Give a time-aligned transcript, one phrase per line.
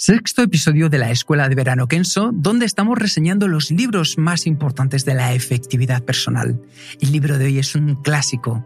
[0.00, 5.04] Sexto episodio de la Escuela de Verano Kenso, donde estamos reseñando los libros más importantes
[5.04, 6.62] de la efectividad personal.
[7.00, 8.64] El libro de hoy es un clásico,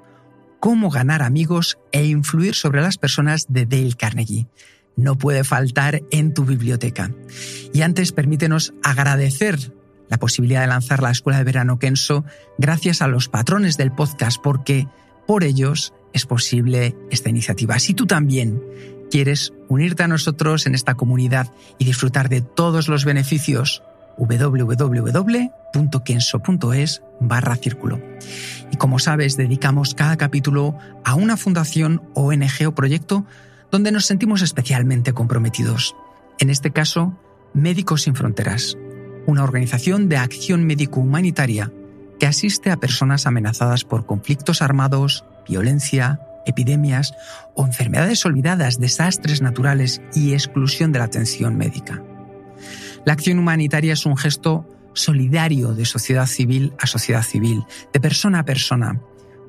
[0.60, 4.46] Cómo ganar amigos e influir sobre las personas de Dale Carnegie.
[4.94, 7.10] No puede faltar en tu biblioteca.
[7.72, 9.72] Y antes permítenos agradecer
[10.10, 12.26] la posibilidad de lanzar la Escuela de Verano Kenso
[12.58, 14.86] gracias a los patrones del podcast, porque
[15.26, 17.78] por ellos es posible esta iniciativa.
[17.78, 18.60] Si tú también
[19.12, 23.82] quieres unirte a nosotros en esta comunidad y disfrutar de todos los beneficios,
[24.16, 24.62] www.kenso.es
[27.20, 28.00] barra círculo.
[28.72, 33.26] Y como sabes, dedicamos cada capítulo a una fundación, ONG o proyecto
[33.70, 35.94] donde nos sentimos especialmente comprometidos.
[36.38, 37.14] En este caso,
[37.52, 38.78] Médicos Sin Fronteras,
[39.26, 41.70] una organización de acción médico-humanitaria
[42.18, 47.14] que asiste a personas amenazadas por conflictos armados, violencia, epidemias
[47.54, 52.02] o enfermedades olvidadas, desastres naturales y exclusión de la atención médica.
[53.04, 58.40] La acción humanitaria es un gesto solidario de sociedad civil a sociedad civil, de persona
[58.40, 59.00] a persona,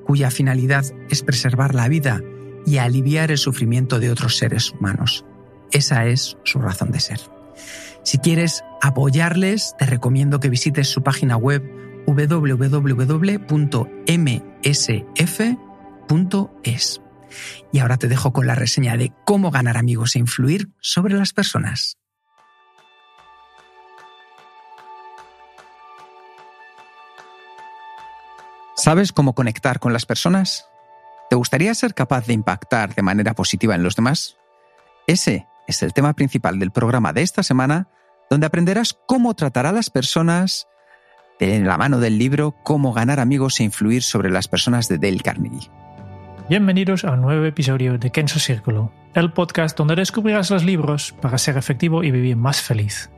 [0.05, 2.21] cuya finalidad es preservar la vida
[2.65, 5.25] y aliviar el sufrimiento de otros seres humanos.
[5.71, 7.19] Esa es su razón de ser.
[8.03, 11.63] Si quieres apoyarles, te recomiendo que visites su página web
[16.07, 17.01] www.msf.es.
[17.71, 21.33] Y ahora te dejo con la reseña de cómo ganar amigos e influir sobre las
[21.33, 21.97] personas.
[28.75, 30.67] ¿Sabes cómo conectar con las personas?
[31.29, 34.37] ¿Te gustaría ser capaz de impactar de manera positiva en los demás?
[35.07, 37.87] Ese es el tema principal del programa de esta semana,
[38.29, 40.67] donde aprenderás cómo tratar a las personas
[41.39, 45.19] de la mano del libro Cómo ganar amigos e influir sobre las personas de Dale
[45.19, 45.82] Carnegie.
[46.49, 51.37] Bienvenidos a un nuevo episodio de Kenso Círculo, el podcast donde descubrirás los libros para
[51.37, 53.09] ser efectivo y vivir más feliz.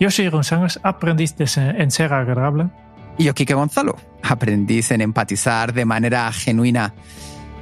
[0.00, 2.70] Yo soy Ron Sangers, aprendiz en ser agradable.
[3.18, 6.92] Y yo, Kike Gonzalo, aprendiz en empatizar de manera genuina.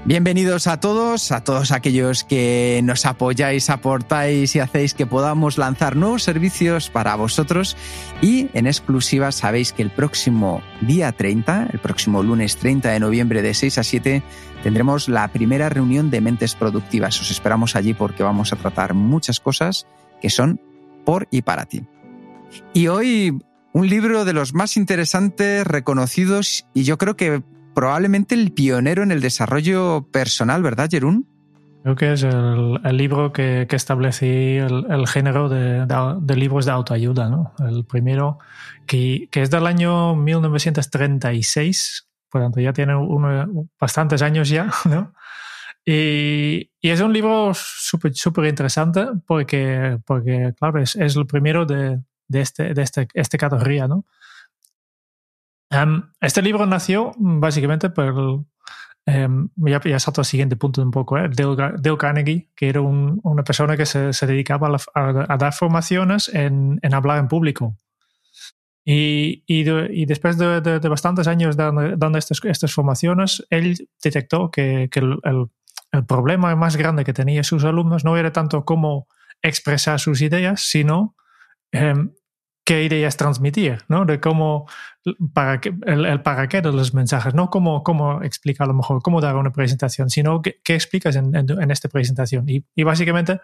[0.07, 5.95] Bienvenidos a todos, a todos aquellos que nos apoyáis, aportáis y hacéis que podamos lanzar
[5.95, 7.77] nuevos servicios para vosotros.
[8.23, 13.43] Y en exclusiva sabéis que el próximo día 30, el próximo lunes 30 de noviembre
[13.43, 14.23] de 6 a 7,
[14.63, 17.21] tendremos la primera reunión de mentes productivas.
[17.21, 19.87] Os esperamos allí porque vamos a tratar muchas cosas
[20.23, 20.63] que son
[21.05, 21.85] por y para ti.
[22.73, 23.39] Y hoy
[23.75, 27.43] un libro de los más interesantes, reconocidos y yo creo que
[27.81, 31.27] probablemente el pionero en el desarrollo personal, ¿verdad, Jerún?
[31.83, 37.55] Creo que es el, libro que, que establecí el, género de, libros de autoayuda, ¿no?
[37.59, 38.39] El primero,
[38.87, 42.93] que, es del año 1936, por tanto ya tiene
[43.81, 45.15] bastantes años ya, ¿no?
[45.87, 51.99] Y, es un libro súper súper interesante porque, porque claro, es, el primero de,
[52.29, 54.05] este, de este, esta categoría, ¿no?
[56.21, 58.45] Este libro nació básicamente por.
[59.07, 61.19] Um, ya, ya salto al siguiente punto un poco.
[61.19, 61.29] ¿eh?
[61.33, 66.95] Dale, Carnegie, que era una persona que se, se dedicaba a, dar formaciones en, en,
[66.95, 67.77] hablar en público.
[68.85, 74.51] Y, y, y después de, de, bastantes años dando, dando estas, estas, formaciones, él detectó
[74.51, 75.19] que, que el,
[75.93, 79.09] el, problema más grande que tenían sus alumnos no era tanto cómo
[79.43, 81.17] expresar sus ideas, sino
[81.73, 82.11] um,
[82.71, 84.05] qué ideas transmitir, ¿no?
[84.05, 84.69] De cómo,
[85.35, 89.03] para qué, el, para qué de los mensajes, no cómo, cómo explicar a lo mejor,
[89.03, 92.49] cómo dar una presentación, sino qué, explicas en, en, esta presentación.
[92.49, 93.41] Y, y básicamente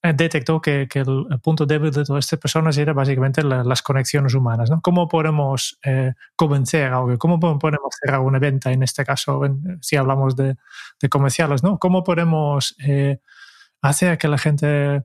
[0.00, 4.32] eh, detectó que, que el, punto débil de todas estas personas era básicamente las conexiones
[4.32, 4.80] humanas, ¿no?
[4.80, 7.18] ¿Cómo podemos eh, convencer algo?
[7.18, 9.40] ¿Cómo podemos cerrar una venta en este caso,
[9.80, 10.54] si hablamos de,
[11.00, 11.80] de, comerciales, ¿no?
[11.80, 13.18] ¿Cómo podemos eh,
[13.80, 15.02] hacer que la gente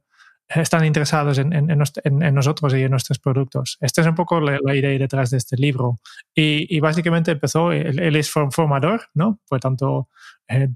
[0.49, 3.77] están interesados en, nosotros y en nuestros productos.
[3.81, 5.99] Esta es un poco la, idea detrás de este libro.
[6.33, 9.39] Y, básicamente empezó, él, es formador, ¿no?
[9.47, 10.09] Por tanto,
[10.47, 10.69] eh,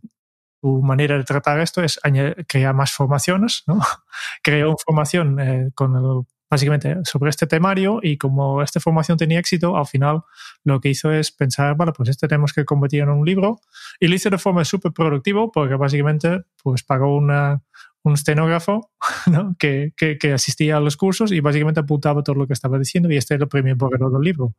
[0.62, 2.00] su manera de tratar esto es
[2.48, 3.80] crear más formaciones, ¿no?
[4.44, 9.78] Creó una formación eh, con básicamente sobre este temario y como esta formación tenía éxito,
[9.78, 10.24] al final
[10.66, 13.62] lo que hizo es pensar, vale, pues este tenemos que convertir en un libro
[14.02, 17.62] y lo hizo de forma súper productiva porque básicamente pues pagó una,
[18.04, 18.92] un estenógrafo
[19.28, 19.56] ¿no?
[19.60, 23.12] que, que, que, asistía a los cursos y básicamente apuntaba todo lo que estaba diciendo
[23.12, 24.56] y este era el primer borrador del libro.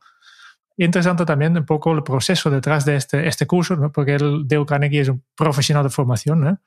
[0.79, 3.93] Interesante también un poco el proceso detrás de este, este curso, ¿no?
[3.93, 6.61] porque el Dale Carnegie es un profesional de formación ¿no?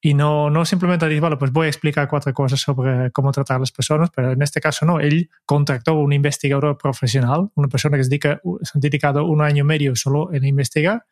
[0.00, 3.56] y no, no simplemente dice, vale, pues voy a explicar cuatro cosas sobre cómo tratar
[3.56, 7.96] a las personas, pero en este caso no, él contrató un investigador profesional, una persona
[7.96, 11.04] que se, dedica, se ha dedicado un año y medio solo en investigar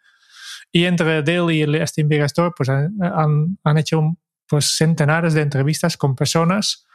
[0.71, 4.17] y entre Dale y este investigador pues han, han, han hecho
[4.49, 6.87] pues centenares de entrevistas con personas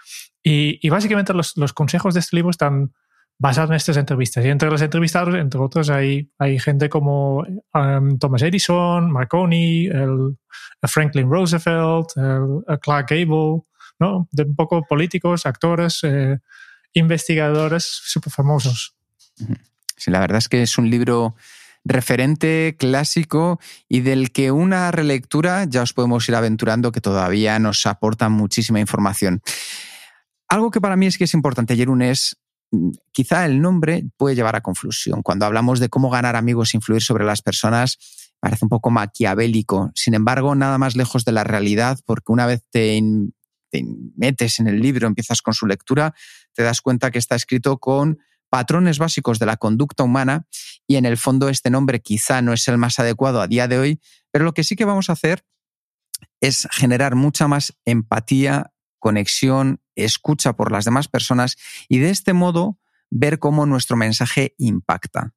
[0.44, 2.94] y, básicamente los, los, consejos de este libro están
[3.38, 4.46] basados en estas entrevistas.
[4.46, 10.38] Y entre los entrevistados, entre otros, hay, hay gente como um, Thomas Edison, Marconi, el,
[10.84, 13.64] Franklin Roosevelt, el, el, Clark Gable,
[14.00, 14.28] ¿no?
[14.32, 16.40] De un poco políticos, actores, eh,
[16.94, 18.96] investigadores súper famosos.
[19.96, 21.36] Sí, la verdad es que es un libro
[21.84, 27.86] referente clásico y del que una relectura ya os podemos ir aventurando que todavía nos
[27.86, 29.42] aporta muchísima información.
[30.48, 32.38] Algo que para mí es que es importante, Jerún, es
[32.72, 35.24] mm, quizá el nombre puede llevar a confusión.
[35.24, 37.98] Cuando hablamos de cómo ganar amigos e influir sobre las personas,
[38.40, 39.92] parece un poco maquiavélico.
[39.96, 43.02] Sin embargo, nada más lejos de la realidad, porque una vez te,
[43.70, 43.86] te
[44.18, 46.14] metes en el libro, empiezas con su lectura,
[46.54, 48.20] te das cuenta que está escrito con
[48.52, 50.46] patrones básicos de la conducta humana
[50.86, 53.80] y en el fondo este nombre quizá no es el más adecuado a día de
[53.80, 55.46] hoy, pero lo que sí que vamos a hacer
[56.42, 61.56] es generar mucha más empatía, conexión, escucha por las demás personas
[61.88, 62.78] y de este modo
[63.10, 65.34] ver cómo nuestro mensaje impacta.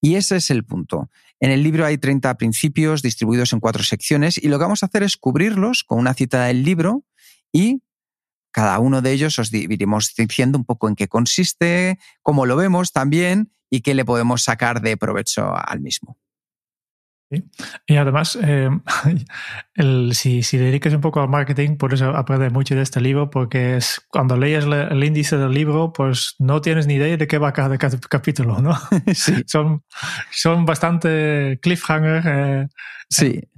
[0.00, 1.10] Y ese es el punto.
[1.38, 4.86] En el libro hay 30 principios distribuidos en cuatro secciones y lo que vamos a
[4.86, 7.04] hacer es cubrirlos con una cita del libro
[7.52, 7.82] y
[8.50, 12.92] cada uno de ellos os iremos diciendo un poco en qué consiste, cómo lo vemos
[12.92, 16.18] también y qué le podemos sacar de provecho al mismo.
[17.30, 17.44] Sí.
[17.86, 18.70] Y además, eh,
[19.74, 23.28] el, si, si dedicas un poco al marketing, por eso aprendes mucho de este libro,
[23.28, 27.36] porque es, cuando lees el índice del libro, pues no tienes ni idea de qué
[27.36, 28.78] va cada, cada capítulo, ¿no?
[29.14, 29.42] Sí.
[29.46, 29.84] son,
[30.30, 32.22] son bastante cliffhanger.
[32.26, 32.68] Eh,
[33.10, 33.26] sí.
[33.26, 33.48] Eh,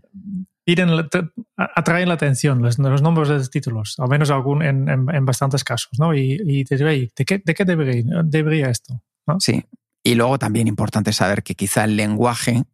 [1.56, 5.92] atraen la atención los, los, nombres de los títulos, al menos algún en, bastantes casos,
[5.98, 6.14] ¿no?
[6.14, 9.00] Y, te digo, ¿de qué, de qué debería, debería esto?
[9.38, 9.64] Sí.
[10.02, 12.64] Y luego también importante saber que quizá el lenguaje,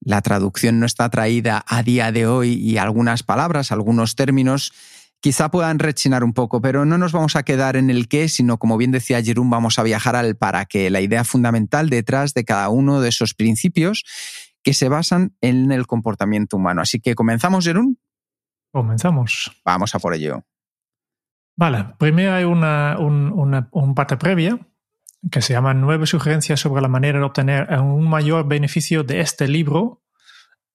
[0.00, 4.72] la traducción no está traída a día de hoy y algunas palabras, algunos términos
[5.20, 8.58] quizá puedan rechinar un poco, pero no nos vamos a quedar en el qué, sino
[8.58, 12.44] como bien decía Jerún, vamos a viajar al para qué, la idea fundamental detrás de
[12.44, 14.04] cada uno de esos principios
[14.68, 16.82] que se basan en el comportamiento humano.
[16.82, 17.98] Así que comenzamos, Jerún.
[18.70, 19.50] Comenzamos.
[19.64, 20.44] Vamos a por ello.
[21.56, 24.58] Vale, primero hay una, un, una un parte previa
[25.32, 29.48] que se llama Nueve sugerencias sobre la manera de obtener un mayor beneficio de este
[29.48, 30.02] libro.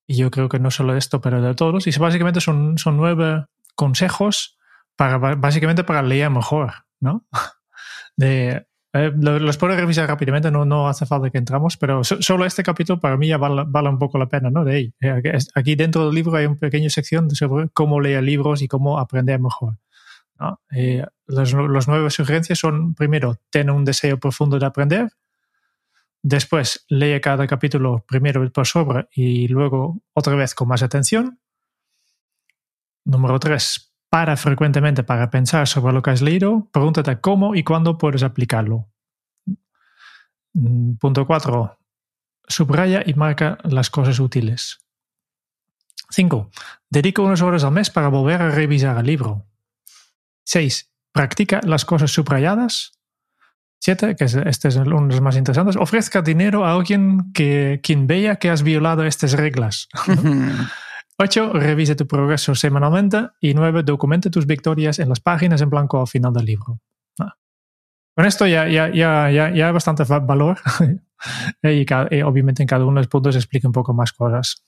[0.07, 1.85] Y yo creo que no solo de esto, pero de todos.
[1.85, 4.57] Y básicamente son, son nueve consejos
[4.95, 7.27] para, básicamente para leer mejor, ¿no?
[8.17, 12.45] De, eh, los puedo revisar rápidamente, no, no hace falta que entramos, pero so, solo
[12.45, 14.63] este capítulo para mí ya vale, vale, un poco la pena, ¿no?
[14.63, 14.93] De ahí.
[15.01, 18.99] Eh, aquí dentro del libro hay una pequeña sección sobre cómo leer libros y cómo
[18.99, 19.77] aprender mejor.
[20.39, 20.61] ¿no?
[20.71, 25.09] Eh, las, nueve sugerencias son, primero, tener un deseo profundo de aprender.
[26.21, 31.39] Después, lee cada capítulo primero por sobre y luego otra vez con más atención.
[33.05, 37.97] Número tres, para frecuentemente para pensar sobre lo que has leído, pregúntate cómo y cuándo
[37.97, 38.87] puedes aplicarlo.
[40.53, 41.79] Mm, punto 4.
[42.47, 44.85] Subraya y marca las cosas útiles.
[46.11, 46.51] 5.
[46.91, 49.47] Dedica unas horas al mes para volver a revisar el libro.
[50.45, 50.91] 6.
[51.11, 52.91] Practica las cosas subrayadas.
[53.79, 54.15] 7.
[54.15, 55.75] Que este es uno de los más interesantes.
[55.75, 59.87] Ofrezca dinero a alguien que quien vea que has violado estas reglas.
[61.17, 61.53] 8.
[61.53, 63.29] Revise tu progreso semanalmente.
[63.39, 63.83] Y 9.
[63.83, 66.79] Documente tus victorias en las páginas en blanco al final del libro.
[67.19, 67.35] Ah.
[68.15, 70.57] Con esto ya, ya, ya, ya, ya hay bastante valor.
[71.63, 74.65] y, y, obviamente en cada uno de los puntos explica un poco más cosas.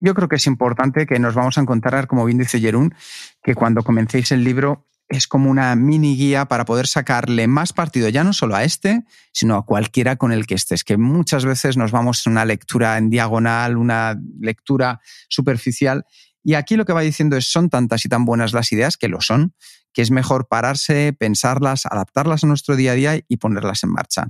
[0.00, 2.94] Yo creo que es importante que nos vamos a encontrar, como bien dice Jerún,
[3.42, 8.08] que cuando comencéis el libro es como una mini guía para poder sacarle más partido,
[8.08, 11.76] ya no solo a este, sino a cualquiera con el que estés, que muchas veces
[11.76, 16.04] nos vamos a una lectura en diagonal, una lectura superficial.
[16.42, 19.08] Y aquí lo que va diciendo es, son tantas y tan buenas las ideas, que
[19.08, 19.54] lo son,
[19.92, 24.28] que es mejor pararse, pensarlas, adaptarlas a nuestro día a día y ponerlas en marcha.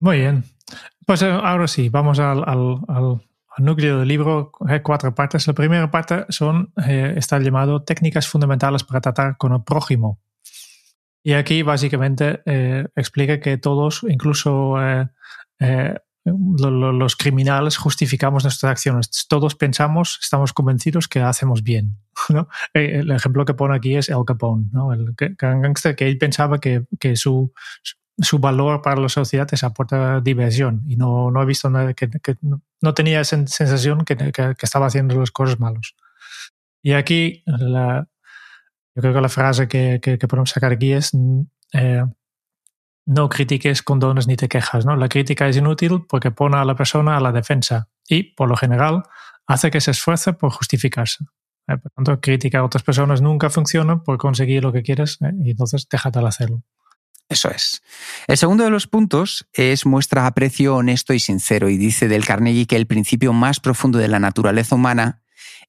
[0.00, 0.44] Muy bien.
[1.06, 3.22] Pues ahora sí, vamos al, al,
[3.58, 5.46] núcleo del libro hay cuatro partes.
[5.46, 10.20] La primera parte son, eh, está llamado Técnicas fundamentales para tratar con el prójimo.
[11.26, 15.08] Y aquí básicamente eh, explica que todos, incluso eh,
[15.58, 15.94] eh,
[16.24, 19.26] lo, lo, los criminales, justificamos nuestras acciones.
[19.28, 21.96] Todos pensamos, estamos convencidos que hacemos bien.
[22.28, 22.46] ¿no?
[22.72, 24.92] El ejemplo que pone aquí es El Capone, ¿no?
[24.92, 27.52] el gangster que él pensaba que, que su,
[28.18, 32.08] su valor para la sociedad es aportar diversión y no, no he visto nada que,
[32.80, 35.94] no tenía esa sensación que, que, estaba haciendo las cosas malos.
[36.82, 38.06] Y aquí yo
[38.94, 41.12] creo que la frase que podemos sacar aquí es
[41.72, 42.04] eh,
[43.06, 44.84] no critiques, condones ni te quejas.
[44.84, 44.96] ¿no?
[44.96, 48.56] La crítica es inútil porque pone a la persona a la defensa y, por lo
[48.56, 49.04] general,
[49.46, 51.24] hace que se esfuerce por justificarse.
[51.68, 55.32] Eh, por tanto, criticar a otras personas nunca funciona por conseguir lo que quieres eh,
[55.44, 56.62] y entonces déjate al hacerlo.
[57.28, 57.82] Eso es.
[58.28, 62.66] El segundo de los puntos es muestra aprecio honesto y sincero y dice del Carnegie
[62.66, 65.22] que el principio más profundo de la naturaleza humana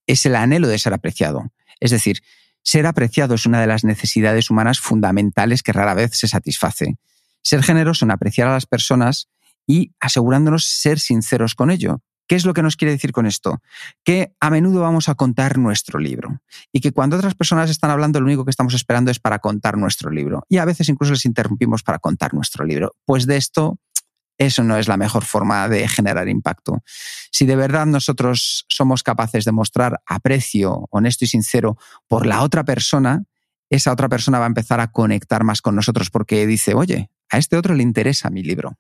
[0.06, 1.52] es el anhelo de ser apreciado.
[1.80, 2.22] Es decir,
[2.62, 6.98] ser apreciado es una de las necesidades humanas fundamentales que rara vez se satisface.
[7.42, 9.30] Ser generoso en apreciar a las personas
[9.66, 12.02] y asegurándonos ser sinceros con ello.
[12.28, 13.62] ¿Qué es lo que nos quiere decir con esto?
[14.04, 16.42] Que a menudo vamos a contar nuestro libro
[16.72, 19.78] y que cuando otras personas están hablando lo único que estamos esperando es para contar
[19.78, 22.94] nuestro libro y a veces incluso les interrumpimos para contar nuestro libro.
[23.06, 23.80] Pues de esto
[24.38, 26.84] eso no es la mejor forma de generar impacto.
[27.32, 32.64] Si de verdad nosotros somos capaces de mostrar aprecio honesto y sincero por la otra
[32.64, 33.24] persona,
[33.70, 37.38] esa otra persona va a empezar a conectar más con nosotros porque dice, oye, a
[37.38, 38.78] este otro le interesa mi libro.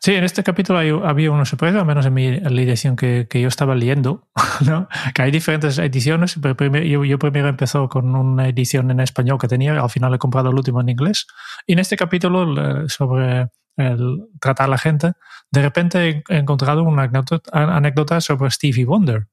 [0.00, 3.26] Sí, en este capítulo hay, había una sorpresa, al menos en, mi, la edición que,
[3.28, 4.28] que, yo estaba leyendo,
[4.66, 4.88] ¿no?
[5.14, 9.38] que hay diferentes ediciones, pero primero, yo, yo, primero empezó con una edición en español
[9.38, 11.26] que tenía, al final he comprado el último en inglés,
[11.66, 15.12] y en este capítulo sobre el tratar a la gente,
[15.50, 17.10] de repente he encontrado una
[17.52, 19.28] anécdota, sobre Stevie Wonder.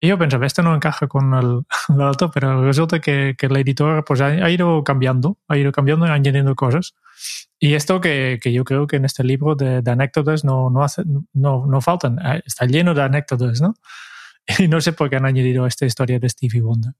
[0.00, 1.62] Y yo pensaba, esto no encaja con el,
[1.94, 5.72] el alto, pero resulta que, que la editora pues, ha, ha, ido cambiando, ha ido
[5.72, 6.94] cambiando y añadiendo cosas.
[7.58, 10.84] Y esto que, que yo creo que en este libro de, de anécdotas no, no,
[10.84, 13.74] hace, no, no faltan, eh, está lleno de anécdotas, ¿no?
[14.58, 16.94] Y no sé por qué han añadido esta historia de Stevie Wonder.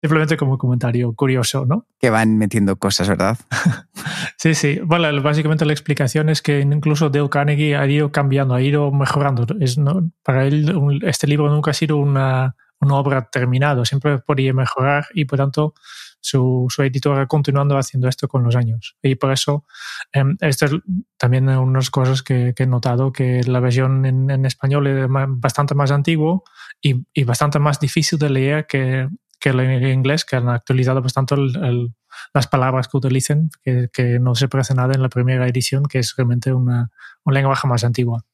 [0.00, 1.86] Simplemente como comentario curioso, ¿no?
[1.98, 3.38] Que van metiendo cosas, ¿verdad?
[4.38, 4.78] sí, sí.
[4.84, 9.46] Bueno, básicamente la explicación es que incluso Dale Carnegie ha ido cambiando, ha ido mejorando.
[9.60, 10.10] Es, ¿no?
[10.22, 15.24] Para él, este libro nunca ha sido una, una obra terminada, siempre podía mejorar y
[15.24, 15.74] por tanto
[16.24, 18.96] su, su editor ha continuado haciendo esto con los años.
[19.02, 19.66] Y por eso,
[20.12, 20.72] eh, esto es
[21.18, 25.90] también unas cosas que, he notado, que la versión en, en español es bastante más
[25.90, 26.44] antiguo
[26.80, 31.36] y, y, bastante más difícil de leer que, que el inglés, que han actualizado bastante
[32.32, 36.14] las palabras que utilicen, que, no se parece nada en la primera edición, que es
[36.16, 36.90] realmente una,
[37.24, 38.24] un lenguaje más antigua.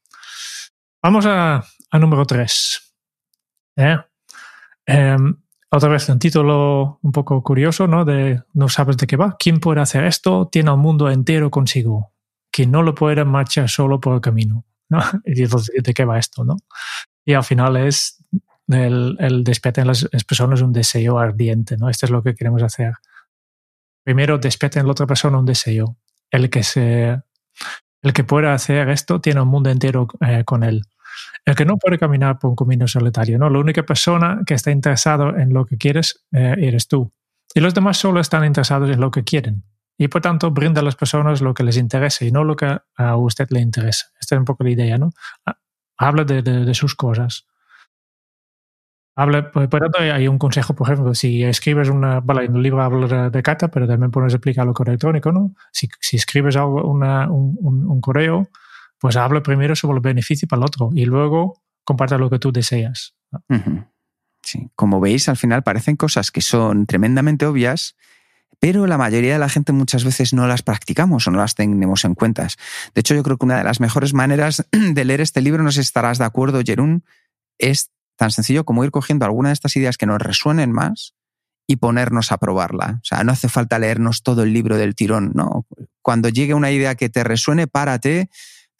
[1.03, 2.95] Vamos a, a número 3.
[3.77, 3.97] ¿Eh?
[4.87, 5.17] Eh,
[5.73, 8.05] otra vez un título un poco curioso, ¿no?
[8.05, 9.37] De no sabes de qué va.
[9.39, 10.49] ¿Quién puede hacer esto?
[10.51, 12.13] Tiene al mundo entero consigo.
[12.51, 14.65] Quien no lo puede marchar solo por el camino.
[14.89, 14.99] ¿no?
[15.25, 16.45] Y ¿de qué va esto?
[16.45, 16.57] ¿no?
[17.25, 18.25] Y al final es
[18.67, 21.89] el, el despierta en las personas un deseo ardiente, ¿no?
[21.89, 22.95] Esto es lo que queremos hacer.
[24.05, 25.97] Primero, despierta en la otra persona un deseo.
[26.31, 27.21] El que, se,
[28.03, 30.83] el que pueda hacer esto tiene un mundo entero eh, con él.
[31.45, 33.49] El que no puede caminar por un camino solitario, ¿no?
[33.49, 37.11] La única persona que está interesado en lo que quieres eh, eres tú.
[37.55, 39.65] Y los demás solo están interesados en lo que quieren.
[40.01, 42.79] Y por tanto, brinda a las personas lo que les interesa y no lo que
[42.97, 44.07] a usted le interesa.
[44.19, 45.11] Esta es un poco la idea, ¿no?
[45.99, 47.47] Habla de, sus cosas.
[49.15, 52.83] Habla, por tanto, hay un consejo, por ejemplo, si escribes una, vale, en el libro
[52.83, 55.55] habla de carta, pero también puedes explicarlo con electrónico, ¿no?
[55.71, 58.49] Si, si escribes algo, una, un, un, un, correo,
[59.01, 62.53] pues habla primero sobre el beneficio para el otro y luego comparte lo que tú
[62.53, 63.15] deseas.
[64.43, 67.97] Sí, como veis, al final parecen cosas que son tremendamente obvias,
[68.59, 72.05] pero la mayoría de la gente muchas veces no las practicamos o no las tenemos
[72.05, 72.47] en cuenta.
[72.95, 75.73] De hecho, yo creo que una de las mejores maneras de leer este libro, no
[75.73, 77.05] sé si estarás de acuerdo, Jerún,
[77.59, 81.15] es tan sencillo como ir cogiendo alguna de estas ideas que nos resuenen más
[81.67, 82.99] y ponernos a probarla.
[83.01, 85.67] O sea, no hace falta leernos todo el libro del tirón, ¿no?
[86.03, 88.29] Cuando llegue una idea que te resuene, párate,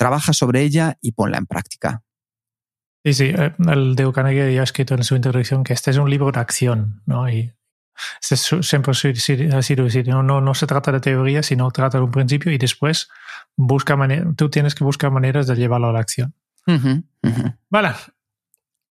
[0.01, 2.03] trabaja sobre ella y ponla en práctica.
[3.05, 3.35] Sí, sí,
[3.69, 6.41] el de Carnegie ya ha escrito en su introducción que este es un libro de
[6.41, 7.29] acción, ¿no?
[7.29, 7.53] Y
[8.21, 12.11] siempre ha sido así, no, no, no se trata de teoría, sino trata de un
[12.11, 13.11] principio y después
[13.57, 13.95] busca
[14.37, 16.33] tú tienes que buscar maneras de llevarlo a la acción.
[16.67, 17.59] Uh -huh, uh -huh.
[17.69, 17.93] Vale,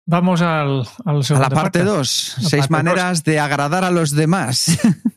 [0.06, 2.08] Vamos al, al a la parte 2.
[2.08, 3.24] Seis maneras dos.
[3.24, 4.78] de agradar a los demás.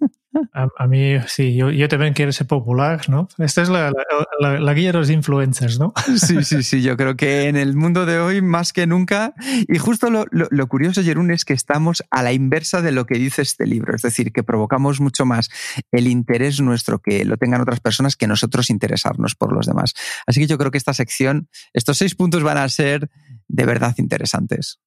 [0.53, 3.27] A, mí, sí, yo, también quiero ser popular, ¿no?
[3.37, 3.91] Esta es la,
[4.39, 5.93] la, guía de los influencers, ¿no?
[6.17, 9.33] Sí, sí, sí, yo creo que en el mundo de hoy más que nunca,
[9.67, 13.15] y justo lo, lo, curioso, Jerún, es que estamos a la inversa de lo que
[13.15, 15.49] dice este libro, es decir, que provocamos mucho más
[15.91, 19.93] el interés nuestro que lo tengan otras personas que nosotros interesarnos por los demás.
[20.25, 23.09] Así que yo creo que esta sección, estos seis puntos van a ser
[23.47, 24.79] de verdad interesantes.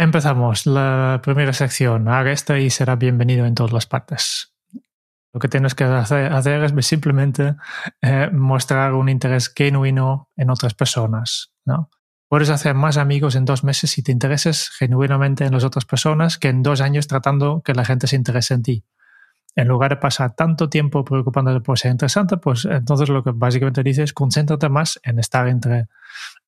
[0.00, 2.08] Empezamos la primera sección.
[2.08, 4.54] Haga esta y será bienvenido en todas las partes.
[5.34, 7.56] Lo que tienes que hacer, es simplemente
[8.00, 11.52] eh, mostrar un interés genuino en otras personas.
[11.66, 11.90] ¿no?
[12.30, 16.38] Puedes hacer más amigos en dos meses si te intereses genuinamente en las otras personas
[16.38, 18.84] que en dos años tratando que la gente se interese en ti.
[19.54, 23.82] En lugar de pasar tanto tiempo preocupándote por ser interesante, pues entonces lo que básicamente
[23.82, 25.88] dices es concéntrate más en estar entre,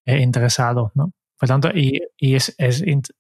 [0.07, 0.91] eh, interesado.
[0.95, 1.13] ¿no?
[1.43, 2.01] Por tanto, y,
[2.37, 2.55] es,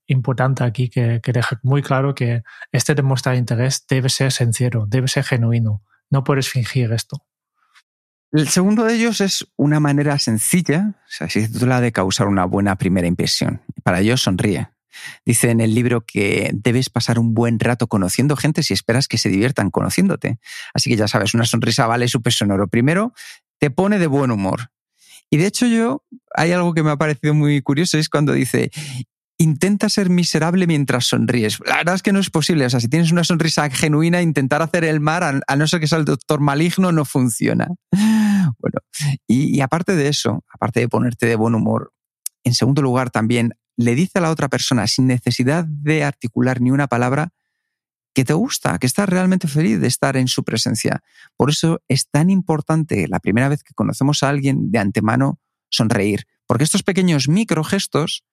[0.06, 5.08] importante aquí que, que deje muy claro que este demostrar interés debe ser sincero, debe
[5.08, 5.82] ser genuino.
[6.08, 7.26] No puedes fingir esto.
[8.30, 12.76] El segundo de ellos es una manera sencilla, o sea, se de causar una buena
[12.76, 13.60] primera impresión.
[13.82, 14.68] Para ello, sonríe.
[15.26, 19.18] Dice en el libro que debes pasar un buen rato conociendo gente si esperas que
[19.18, 20.38] se diviertan conociéndote.
[20.74, 22.68] Así que ya sabes, una sonrisa vale su peso en oro.
[22.68, 23.14] Primero,
[23.58, 24.70] te pone de buen humor.
[25.32, 28.70] Y de hecho yo, hay algo que me ha parecido muy curioso, es cuando dice,
[29.38, 31.58] intenta ser miserable mientras sonríes.
[31.64, 32.66] La verdad es que no es posible.
[32.66, 35.88] O sea, si tienes una sonrisa genuina, intentar hacer el mar, a, no ser que
[35.88, 37.68] sea el doctor maligno, no funciona.
[38.58, 38.80] Bueno,
[39.26, 41.92] y, y, aparte de eso, aparte de ponerte de buen humor,
[42.44, 46.70] en segundo lugar también le dice a la otra persona, sin necesidad de articular ni
[46.70, 47.30] una palabra,
[48.14, 51.02] que te gusta, que estás realmente feliz de estar en su presencia.
[51.36, 55.40] Por eso es tan importante la primera vez que conocemos a alguien de antemano
[55.70, 58.24] sonreír, porque estos pequeños microgestos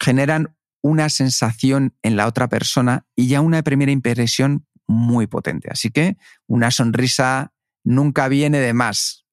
[0.00, 5.68] generan una sensación en la otra persona y ya una primera impresión muy potente.
[5.70, 7.52] Así que una sonrisa
[7.84, 9.24] nunca viene de más.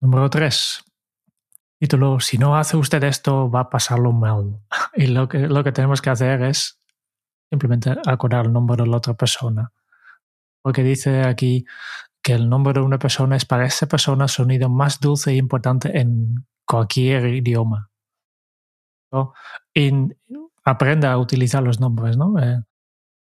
[0.00, 0.84] Número tres.
[1.78, 4.60] Título, si no hace usted esto, va a pasarlo mal.
[4.94, 6.80] Y lo que, lo que tenemos que hacer es
[7.50, 9.72] simplemente acordar el nombre de la otra persona.
[10.62, 11.64] Porque dice aquí
[12.22, 15.98] que el nombre de una persona es para esa persona sonido más dulce e importante
[15.98, 17.90] en cualquier idioma.
[19.72, 19.92] Y
[20.64, 22.38] aprenda a utilizar los nombres, ¿no?
[22.38, 22.60] Eh,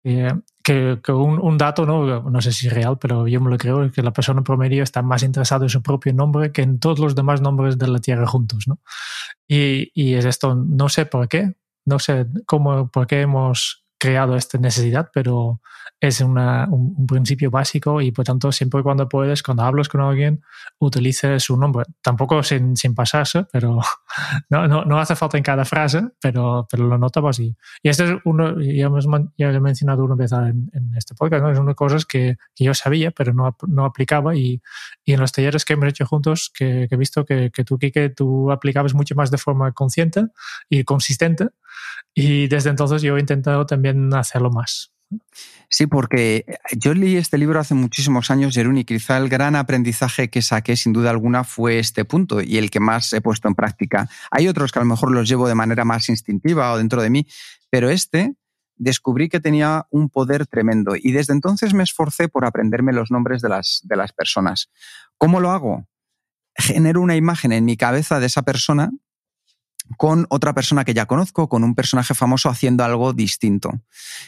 [0.04, 0.34] eh,
[0.64, 2.22] que, un, dato, ¿no?
[2.30, 4.84] no sé si es real, pero yo me lo creo, es que la persona promedio
[4.84, 8.00] está más interesada en su propio nombre que en todos los demás nombres de la
[8.00, 8.80] Tierra juntos, ¿no?
[9.48, 14.36] Y, y es esto, no sé por qué, no sé cómo, por qué hemos creado
[14.36, 15.60] esta necesidad, pero
[16.00, 20.44] es una, un, principio básico y por tanto siempre cuando puedes, cuando hablas con alguien,
[20.78, 21.86] utilices su nombre.
[22.02, 23.80] Tampoco sin, sin pasarse, pero
[24.50, 27.56] no, no, no, hace falta en cada frase, pero, pero lo notamos así.
[27.82, 28.90] Y esto es uno, ya,
[29.38, 31.52] ya he mencionado una vez en, en este podcast, ¿no?
[31.52, 34.62] es una de las cosas que, que, yo sabía, pero no, no aplicaba y,
[35.04, 37.80] y, en los talleres que hemos hecho juntos, que, que he visto que, que tú,
[37.80, 40.28] Kike, tú aplicabas mucho más de forma consciente
[40.70, 41.50] y consistente
[42.20, 44.92] y desde entonces yo he intentado también hacerlo más.
[45.70, 50.28] Sí, porque yo leí este libro hace muchísimos años, Jerún, y quizá el gran aprendizaje
[50.28, 53.54] que saqué, sin duda alguna, fue este punto y el que más he puesto en
[53.54, 54.10] práctica.
[54.32, 57.12] Hay otros que a lo mejor los llevo de manera más instintiva o dentro de
[57.12, 57.28] mí,
[57.70, 58.34] pero este
[58.78, 63.44] descubrí que tenía un poder tremendo y desde entonces me esforcé por aprenderme los nombres
[63.44, 64.72] de las, de las personas.
[65.20, 65.88] ¿Cómo lo hago?
[66.56, 68.90] Genero una imagen en mi cabeza de esa persona
[69.96, 73.72] con otra persona que ya conozco, con un personaje famoso haciendo algo distinto.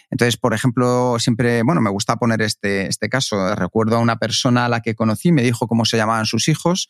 [0.09, 3.55] Entonces, por ejemplo, siempre, bueno, me gusta poner este, este caso.
[3.55, 6.89] Recuerdo a una persona a la que conocí, me dijo cómo se llamaban sus hijos,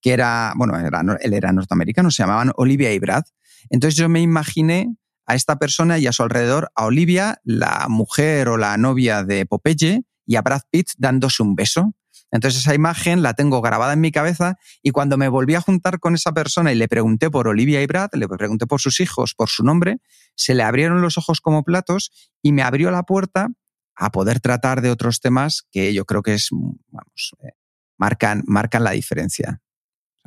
[0.00, 3.24] que era, bueno, era, él era norteamericano, se llamaban Olivia y Brad.
[3.70, 8.48] Entonces yo me imaginé a esta persona y a su alrededor a Olivia, la mujer
[8.48, 11.94] o la novia de Popeye, y a Brad Pitt dándose un beso.
[12.30, 15.98] Entonces esa imagen la tengo grabada en mi cabeza y cuando me volví a juntar
[15.98, 19.34] con esa persona y le pregunté por Olivia y Brad, le pregunté por sus hijos,
[19.34, 19.98] por su nombre,
[20.34, 22.10] se le abrieron los ojos como platos
[22.42, 23.48] y me abrió la puerta
[23.96, 27.52] a poder tratar de otros temas que yo creo que es, vamos, eh,
[27.96, 29.60] marcan, marcan la diferencia.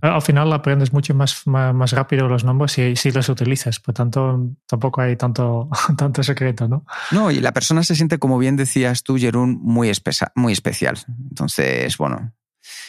[0.02, 4.50] Al final aprendes mucho más, más, rápido los nombres si, si, los utilizas, por tanto
[4.66, 6.86] tampoco hay tanto, tanto secreto, ¿no?
[7.12, 9.92] No, y la persona se siente, como bien decías tú, Jerún, muy,
[10.36, 10.98] muy especial.
[11.30, 12.34] Entonces, bueno,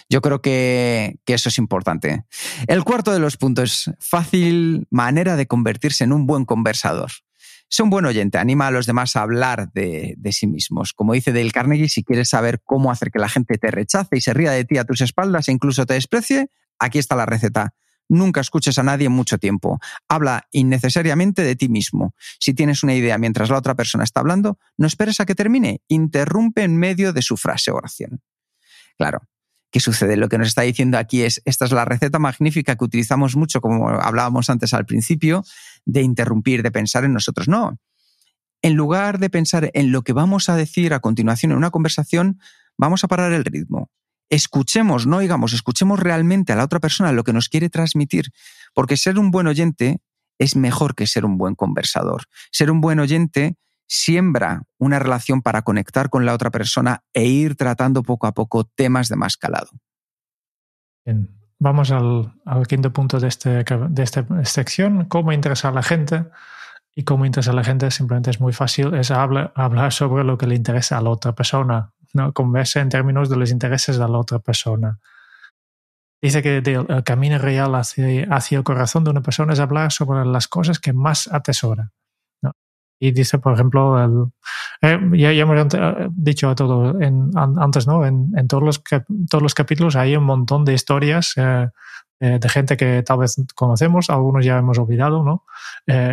[0.09, 2.25] yo creo que, que, eso es importante.
[2.67, 7.11] El cuarto de los puntos, fácil manera de convertirse en un buen conversador.
[7.69, 10.93] Sé un buen oyente, anima a los demás a hablar de, de, sí mismos.
[10.93, 14.21] Como dice Dale Carnegie, si quieres saber cómo hacer que la gente te rechace y
[14.21, 17.75] se ría de ti a tus espaldas e incluso te desprecie, aquí está la receta.
[18.09, 19.81] Nunca escuches a nadie mucho tiempo.
[20.09, 22.15] Habla innecesariamente de ti mismo.
[22.39, 25.81] Si tienes una idea mientras la otra persona está hablando, no esperes a que termine.
[25.89, 28.21] Interrumpe en medio de su frase o oración.
[28.99, 29.23] Claro,
[29.73, 30.19] ¿Qué sucede?
[30.19, 33.63] Lo que nos está diciendo aquí es, esta es la receta magnífica que utilizamos mucho,
[33.63, 35.45] como hablábamos antes al principio,
[35.87, 37.49] de interrumpir, de pensar en nosotros.
[37.49, 37.79] No.
[38.61, 42.39] En lugar de pensar en lo que vamos a decir a continuación en una conversación,
[42.77, 43.91] vamos a parar el ritmo.
[44.33, 48.33] Escuchemos, no oigamos, escuchemos realmente a la otra persona lo que nos quiere transmitir,
[48.73, 50.01] porque ser un buen oyente
[50.39, 52.23] es mejor que ser un buen conversador.
[52.51, 57.57] Ser un buen oyente siembra una relación para conectar con la otra persona e ir
[57.57, 59.69] tratando poco a poco temas de más calado.
[61.05, 61.29] Bien.
[61.59, 62.33] Vamos al,
[62.67, 66.25] quinto punto de, este, de esta sección, cómo interesar a la gente.
[66.95, 70.39] Y cómo interesar a la gente simplemente es muy fácil, es hablar, hablar sobre lo
[70.39, 72.33] que le interesa a la otra persona, ¿no?
[72.33, 74.99] conversa en términos de los intereses de la otra persona.
[76.21, 80.25] Dice que el camino real hacia, hacia el corazón de una persona es hablar sobre
[80.25, 81.91] las cosas que más atesora.
[83.01, 84.31] Y dice, por ejemplo,
[84.81, 88.07] eh, ya, ya, hemos eh, dicho todo en, antes, ¿no?
[88.07, 88.83] En, en, todos, los,
[89.29, 91.69] todos los capítulos hay un montón de historias eh,
[92.29, 95.45] de gente que tal vez conocemos, algunos ya hemos olvidado, ¿no?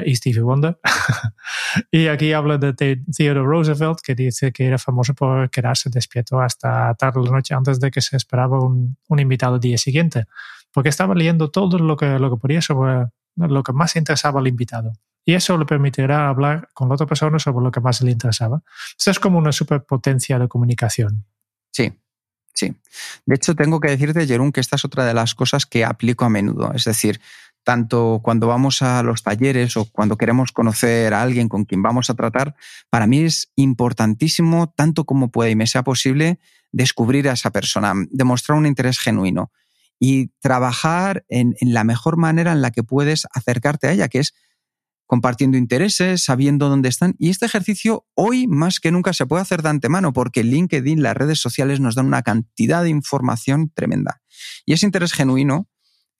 [0.05, 0.79] y Stevie Wonder.
[1.91, 6.95] y aquí habla de, Theodore Roosevelt, que dice que era famoso por quedarse despierto hasta
[6.95, 10.25] tarde la noche antes de que se esperaba un, un invitado el día siguiente,
[10.73, 14.47] porque estaba leyendo todo lo que, lo que podía sobre lo que más interesaba al
[14.47, 14.93] invitado.
[15.25, 18.63] Y eso le permitirá hablar con la otra persona sobre lo que más le interesaba.
[18.97, 21.25] Esto es como una superpotencia de comunicación.
[21.71, 21.93] Sí,
[22.59, 22.75] sí.
[23.25, 26.25] De hecho, tengo que decirte, Jerón, que esta es otra de las cosas que aplico
[26.25, 26.71] a menudo.
[26.73, 27.21] Es decir,
[27.63, 32.09] tanto cuando vamos a los talleres o cuando queremos conocer a alguien con quien vamos
[32.09, 32.55] a tratar,
[32.89, 36.39] para mí es importantísimo, tanto como pueda y me sea posible,
[36.71, 39.51] descubrir a esa persona, demostrar un interés genuino
[39.99, 44.19] y trabajar en, en la mejor manera en la que puedes acercarte a ella, que
[44.19, 44.33] es
[45.09, 47.15] compartiendo intereses, sabiendo dónde están.
[47.17, 51.17] Y este ejercicio hoy más que nunca se puede hacer de antemano porque LinkedIn, las
[51.17, 54.21] redes sociales nos dan una cantidad de información tremenda.
[54.67, 55.67] Y ese interés genuino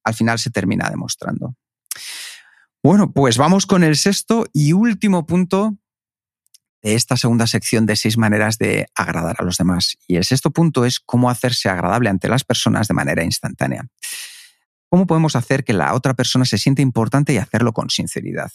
[0.04, 1.56] al final se termina demostrando.
[2.82, 5.78] Bueno, pues vamos con el sexto y último punto
[6.82, 9.97] de esta segunda sección de seis maneras de agradar a los demás.
[10.08, 13.86] Y el sexto punto es cómo hacerse agradable ante las personas de manera instantánea.
[14.89, 18.49] ¿Cómo podemos hacer que la otra persona se sienta importante y hacerlo con sinceridad?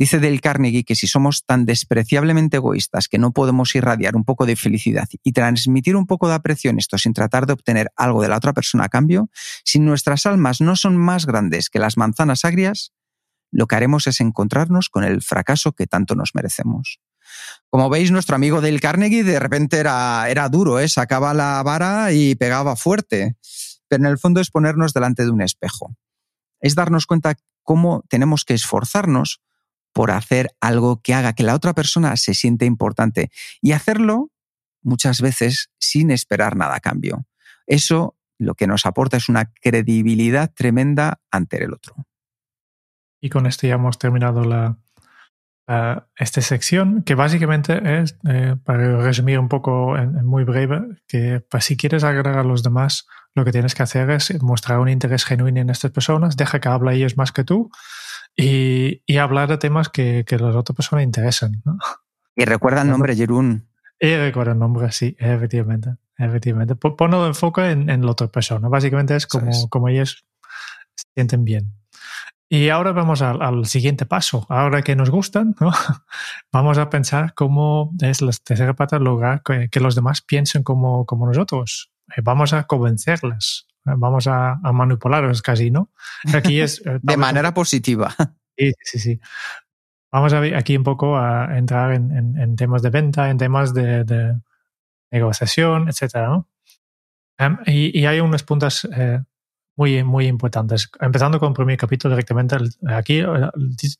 [0.00, 4.46] Dice Dale Carnegie que si somos tan despreciablemente egoístas que no podemos irradiar un poco
[4.46, 8.22] de felicidad y transmitir un poco de aprecio en esto sin tratar de obtener algo
[8.22, 9.28] de la otra persona a cambio,
[9.62, 12.94] si nuestras almas no son más grandes que las manzanas agrias,
[13.52, 16.98] lo que haremos es encontrarnos con el fracaso que tanto nos merecemos.
[17.68, 20.88] Como veis, nuestro amigo Dale Carnegie de repente era, era duro, ¿eh?
[20.88, 23.36] sacaba la vara y pegaba fuerte,
[23.86, 25.94] pero en el fondo es ponernos delante de un espejo.
[26.58, 27.34] Es darnos cuenta
[27.64, 29.42] cómo tenemos que esforzarnos
[29.92, 34.30] por hacer algo que haga que la otra persona se siente importante y hacerlo
[34.82, 37.26] muchas veces sin esperar nada a cambio.
[37.66, 41.94] Eso lo que nos aporta es una credibilidad tremenda ante el otro.
[43.20, 44.78] Y con esto ya hemos terminado la,
[46.16, 51.64] esta sección, que básicamente es, eh, para resumir un poco en, muy breve, que pues,
[51.66, 55.24] si quieres agradar a los demás, lo que tienes que hacer es mostrar un interés
[55.24, 57.70] genuino en estas personas, deja que hable ellos más que tú
[58.36, 61.62] y, hablar de temas que, que a las otras personas interesan.
[62.34, 63.68] Y recuerda el nombre, Jerún.
[63.98, 65.96] Y recuerda el nombre, sí, efectivamente.
[66.16, 66.74] efectivamente.
[66.74, 68.68] Ponlo enfoque en, en la otra persona.
[68.68, 70.24] Básicamente es como, como ellos
[70.94, 71.74] se sienten bien.
[72.52, 74.44] Y ahora vamos al, siguiente paso.
[74.48, 75.54] Ahora que nos gustan,
[76.52, 81.06] vamos a pensar cómo es la tercera pata lograr que, que, los demás piensen como,
[81.06, 81.92] como nosotros.
[82.16, 85.90] Eh, vamos a convencerles vamos a, manipularlos casi, ¿no?
[86.34, 86.84] Aquí es...
[86.86, 88.14] Eh, de manera positiva.
[88.56, 89.20] Sí, sí, sí.
[90.12, 94.34] Vamos a ver aquí un poco a entrar en, temas de venta, en temas de,
[95.10, 96.48] negociación, etcétera, ¿no?
[97.38, 99.20] Em, y, hay unos puntos eh,
[99.76, 100.90] muy, muy importantes.
[101.00, 102.56] Empezando con el primer capítulo directamente,
[102.88, 103.50] aquí el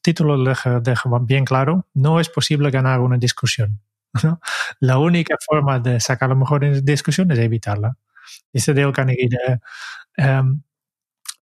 [0.03, 3.81] título lo deja, bien claro, no es posible ganar una discusión.
[4.81, 7.97] La única forma de sacar lo mejor en discusión es evitarla.
[8.53, 9.29] Dice Dale Carnegie.
[10.17, 10.63] Em,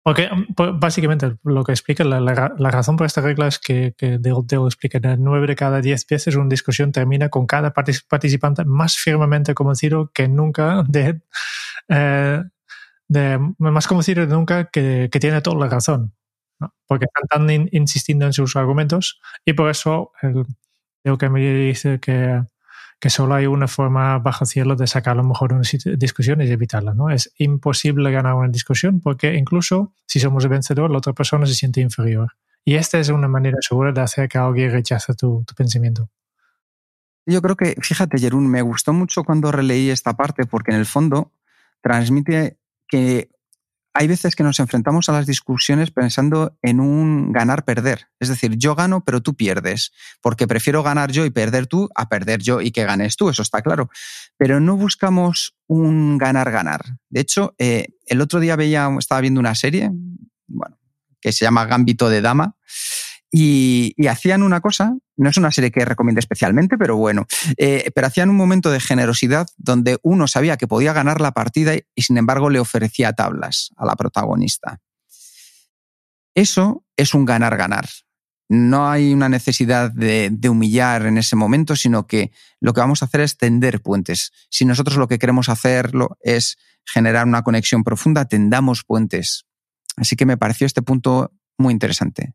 [0.03, 0.47] porque em,
[0.79, 4.65] básicamente lo que explica, la, la, razón por esta regla es que, que Dale, Dale
[4.65, 9.53] explica que nueve de cada diez veces una discusión termina con cada participante más firmemente
[9.53, 11.21] convencido que nunca de,
[11.89, 12.43] eh,
[13.07, 16.13] de más convencido de nunca que, que, tiene toda la razón.
[16.87, 20.45] Porque están tan insistiendo en sus argumentos y por eso el,
[21.03, 22.43] Dale Carnegie dice que
[22.99, 25.61] que solo hay una forma bajo cielo de sacar a lo mejor una
[25.97, 26.93] discusión y evitarla.
[26.93, 27.09] ¿no?
[27.09, 31.53] Es imposible ganar una discusión porque incluso si somos el vencedor, la otra persona se
[31.53, 32.33] siente inferior.
[32.65, 36.09] Y esta es una manera segura de hacer que alguien rechace tu, tu pensamiento.
[37.25, 40.85] Yo creo que, fíjate, Jerún, me gustó mucho cuando releí esta parte porque en el
[40.85, 41.31] fondo
[41.81, 42.57] transmite
[42.87, 43.29] que
[43.99, 48.09] hay veces que nos enfrentamos a las discusiones pensando en un ganar-perder.
[48.19, 52.07] Es decir, yo gano, pero tú pierdes, porque prefiero ganar yo y perder tú a
[52.07, 53.89] perder yo y que ganes tú, eso está claro.
[54.37, 56.99] Pero no buscamos un ganar-ganar.
[57.09, 59.89] De hecho, eh, el otro día veía, estaba viendo una serie,
[60.45, 60.77] bueno,
[61.19, 62.55] que se llama Gambito de Dama,
[63.39, 68.07] y, hacían una cosa, no es una serie que recomiende especialmente, pero bueno, eh, pero
[68.07, 72.17] hacían un momento de generosidad donde uno sabía que podía ganar la partida y sin
[72.17, 74.79] embargo le ofrecía tablas a la protagonista.
[76.33, 77.87] Eso es un ganar-ganar.
[78.49, 83.01] No hay una necesidad de, de, humillar en ese momento, sino que lo que vamos
[83.01, 84.31] a hacer es tender puentes.
[84.49, 89.45] Si nosotros lo que queremos hacerlo es generar una conexión profunda, tendamos puentes.
[89.97, 92.33] Así que me pareció este punto muy interesante.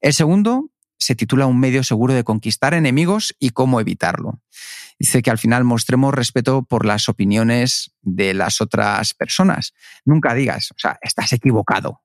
[0.00, 4.40] El segundo se titula Un medio seguro de conquistar enemigos y cómo evitarlo.
[4.98, 9.74] Dice que al final mostremos respeto por las opiniones de las otras personas.
[10.04, 12.02] Nunca digas, o sea, estás equivocado.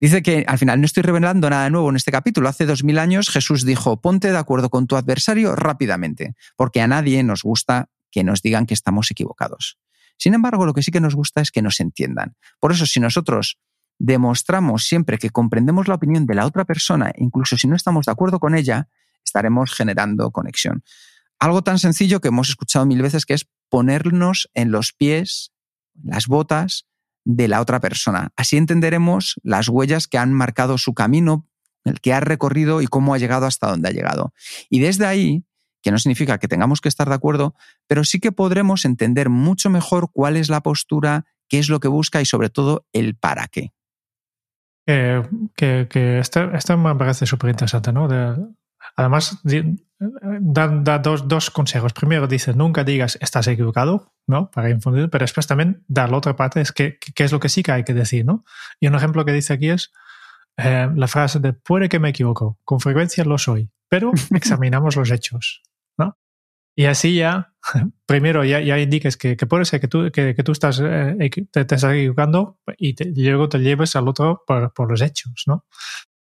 [0.00, 2.48] Dice que al final no estoy revelando nada nuevo en este capítulo.
[2.48, 6.88] Hace dos mil años Jesús dijo, ponte de acuerdo con tu adversario rápidamente, porque a
[6.88, 9.78] nadie nos gusta que nos digan que estamos equivocados.
[10.16, 12.36] Sin embargo, lo que sí que nos gusta es que nos entiendan.
[12.58, 13.58] Por eso, si nosotros
[14.02, 18.12] demostramos siempre que comprendemos la opinión de la otra persona, incluso si no estamos de
[18.12, 18.88] acuerdo con ella,
[19.24, 20.82] estaremos generando conexión.
[21.38, 25.52] Algo tan sencillo que hemos escuchado mil veces que es ponernos en los pies,
[26.02, 26.88] las botas
[27.24, 28.32] de la otra persona.
[28.34, 31.46] Así entenderemos las huellas que han marcado su camino,
[31.84, 34.34] el que ha recorrido y cómo ha llegado hasta donde ha llegado.
[34.68, 35.44] Y desde ahí,
[35.80, 37.54] que no significa que tengamos que estar de acuerdo,
[37.86, 41.86] pero sí que podremos entender mucho mejor cuál es la postura, qué es lo que
[41.86, 43.72] busca y sobre todo el para qué
[44.84, 48.08] que, que, esto, me parece súper interesante, ¿no?
[48.96, 49.40] además,
[50.00, 51.92] da, dos, dos, consejos.
[51.92, 54.50] Primero dice, nunca digas estás equivocado, ¿no?
[54.50, 57.62] Para infundir, pero después también da la otra parte, es qué es lo que sí
[57.62, 58.44] que hay que decir, ¿no?
[58.80, 59.92] Y un ejemplo que dice aquí es
[60.56, 65.10] eh, la frase de puede que me equivoco, con frecuencia lo soy, pero examinamos los
[65.10, 65.62] hechos.
[66.74, 67.54] Y así ya,
[68.06, 71.30] primero ya, ya indiques que, que, puede ser que tú, que, que tú estás, eh,
[71.50, 75.66] te, estás equivocando y, luego te lleves al otro por, por, los hechos, ¿no?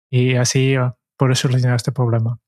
[0.09, 0.75] Y así
[1.17, 2.39] puedes solucionar este problema.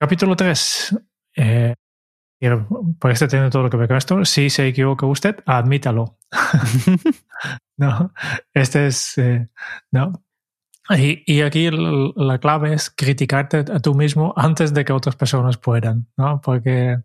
[0.00, 0.96] Capítulo 3.
[1.36, 1.74] Eh,
[2.98, 4.24] por este tiene todo lo que ver con esto.
[4.24, 6.18] Si se equivoca usted, admítalo.
[7.76, 8.12] no,
[8.52, 9.48] este es, eh,
[9.92, 10.24] no,
[10.96, 16.08] y, aquí la clave es criticarte a tú mismo antes de que otras personas puedan,
[16.16, 16.40] ¿no?
[16.40, 16.98] Porque,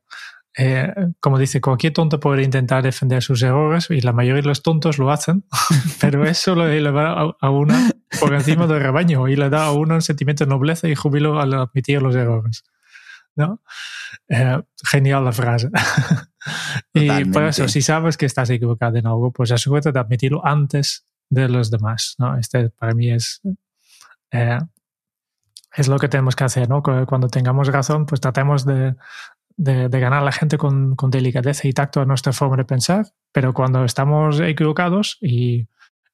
[0.57, 4.63] eh, como dice, cualquier tonto puede intentar defender sus errores y la mayoría de los
[4.63, 5.45] tontos lo hacen,
[6.01, 7.75] pero eso le, va a, uno
[8.19, 11.39] por encima del rebaño y le da a uno un sentimiento de nobleza y júbilo
[11.39, 12.63] al admitir los errores.
[13.35, 13.61] ¿no?
[14.29, 15.69] Eh, genial la frase.
[16.93, 21.05] y por eso, si sabes que estás equivocado en algo, pues asegúrate de admitirlo antes
[21.29, 22.15] de los demás.
[22.17, 22.37] ¿no?
[22.37, 23.41] Este para mí es
[24.31, 24.59] eh,
[25.75, 26.81] es lo que tenemos que hacer, ¿no?
[26.81, 28.95] Cuando tengamos razón, pues tratemos de,
[29.57, 33.05] de, ganar a la gente con, con, delicadeza y tacto a nuestra forma de pensar,
[33.31, 35.67] pero cuando estamos equivocados, y,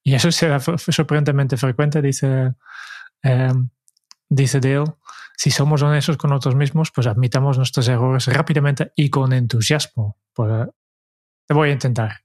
[0.04, 2.54] y eso será sorprendentemente frecuente, dice,
[3.24, 3.54] eh,
[4.28, 4.86] dice Dale,
[5.38, 10.18] si somos honestos con nosotros mismos, pues admitamos nuestros errores rápidamente y con entusiasmo.
[10.34, 10.68] Pues,
[11.48, 12.22] te voy a intentar.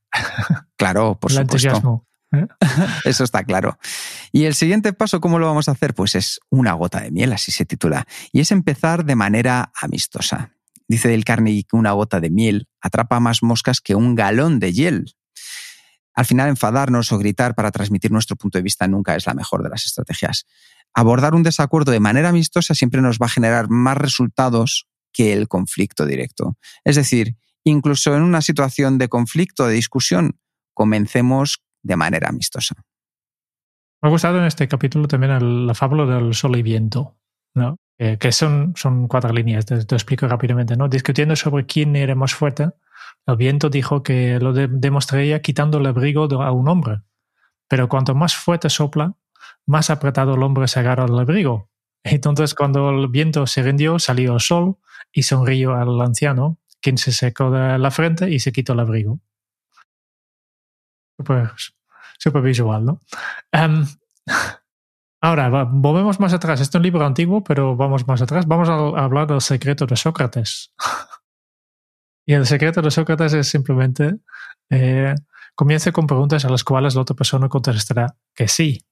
[0.77, 1.41] Claro, por El supuesto.
[1.41, 2.08] entusiasmo.
[2.33, 2.47] ¿Eh?
[3.05, 3.79] Eso está claro.
[4.33, 5.95] Y el siguiente paso, ¿cómo lo vamos a hacer?
[5.95, 8.07] Pues es una gota de miel, así se titula.
[8.33, 10.53] Y es empezar de manera amistosa.
[10.87, 14.73] Dice Del Carnegie que una gota de miel atrapa más moscas que un galón de
[14.73, 15.15] hiel.
[16.15, 19.63] Al final, enfadarnos o gritar para transmitir nuestro punto de vista nunca es la mejor
[19.63, 20.47] de las estrategias.
[20.95, 25.47] Abordar un desacuerdo de manera amistosa siempre nos va a generar más resultados que el
[25.47, 26.57] conflicto directo.
[26.85, 30.41] Es decir, incluso en una situación de conflicto, de discusión,
[30.75, 32.75] comencemos de manera amistosa.
[34.01, 37.17] Me ha gustado en este capítulo también la fábula del sol y viento,
[37.55, 37.77] ¿no?
[37.97, 40.77] que son, son cuatro líneas, te, explico rápidamente.
[40.77, 40.89] ¿no?
[40.89, 42.71] Discutiendo sobre quién era más fuerte,
[43.27, 47.03] el viento dijo que lo demostraría quitando el abrigo a un hombre.
[47.69, 49.15] Pero cuanto más fuerte sopla,
[49.67, 51.71] más apretado el hombre se agarra al abrigo.
[52.05, 54.79] Entonces, cuando el viento se rindió, salió el sol
[55.13, 59.21] y sonrió al anciano, quien se secó de la frente y se quitó el abrigo.
[61.25, 61.75] Pues
[62.19, 63.01] super visual, ¿no?
[63.53, 63.87] Um,
[65.21, 66.61] Ahora, volvemos más atrás.
[66.61, 68.47] Este es un libro antiguo, pero vamos más atrás.
[68.47, 70.73] Vamos a, hablar del secreto de Sócrates.
[72.27, 74.15] y el secreto de Sócrates es simplemente
[74.71, 75.15] eh,
[75.57, 78.85] comience con preguntas a las cuales la otra persona contestará que sí.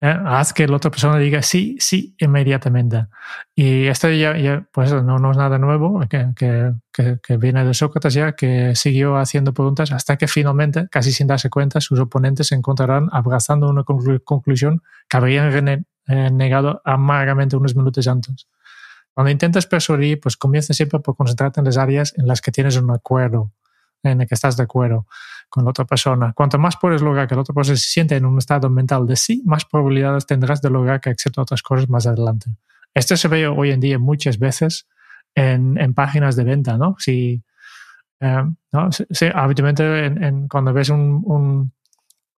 [0.00, 0.16] ¿Eh?
[0.24, 3.06] haz que la otra persona diga sí, sí inmediatamente.
[3.54, 8.14] Y esto ya, pues no, no, es nada nuevo, que, que, que, viene de Sócrates
[8.14, 12.54] ya, que siguió haciendo preguntas hasta que finalmente, casi sin darse cuenta, sus oponentes se
[12.54, 18.46] encontrarán abrazando una conclusión que habrían eh, negado amargamente unos minutos antes.
[19.14, 22.76] Cuando intentas persuadir, pues comienza siempre por concentrarte en las áreas en las que tienes
[22.76, 23.50] un acuerdo,
[24.10, 25.06] en el que estás de acuerdo
[25.48, 26.32] con la otra persona.
[26.32, 29.16] Cuanto más puedes lograr que la otra persona se siente en un estado mental de
[29.16, 32.50] sí, más probabilidades tendrás de lograr que acepte otras cosas más adelante.
[32.94, 34.88] Esto se ve hoy en día muchas veces
[35.34, 36.96] en, en páginas de venta, ¿no?
[36.98, 37.42] Si,
[38.20, 38.42] eh,
[38.72, 38.88] ¿no?
[39.34, 41.72] habitualmente cuando ves un, un,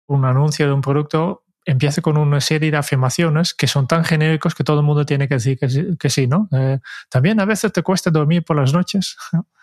[0.07, 4.55] un, anuncio de un producto, empieza con una serie de afirmaciones que son tan genéricos
[4.55, 5.59] que todo el mundo tiene que decir
[5.99, 6.47] que, sí, ¿no?
[6.51, 9.15] Eh, también a veces te cuesta dormir por las noches.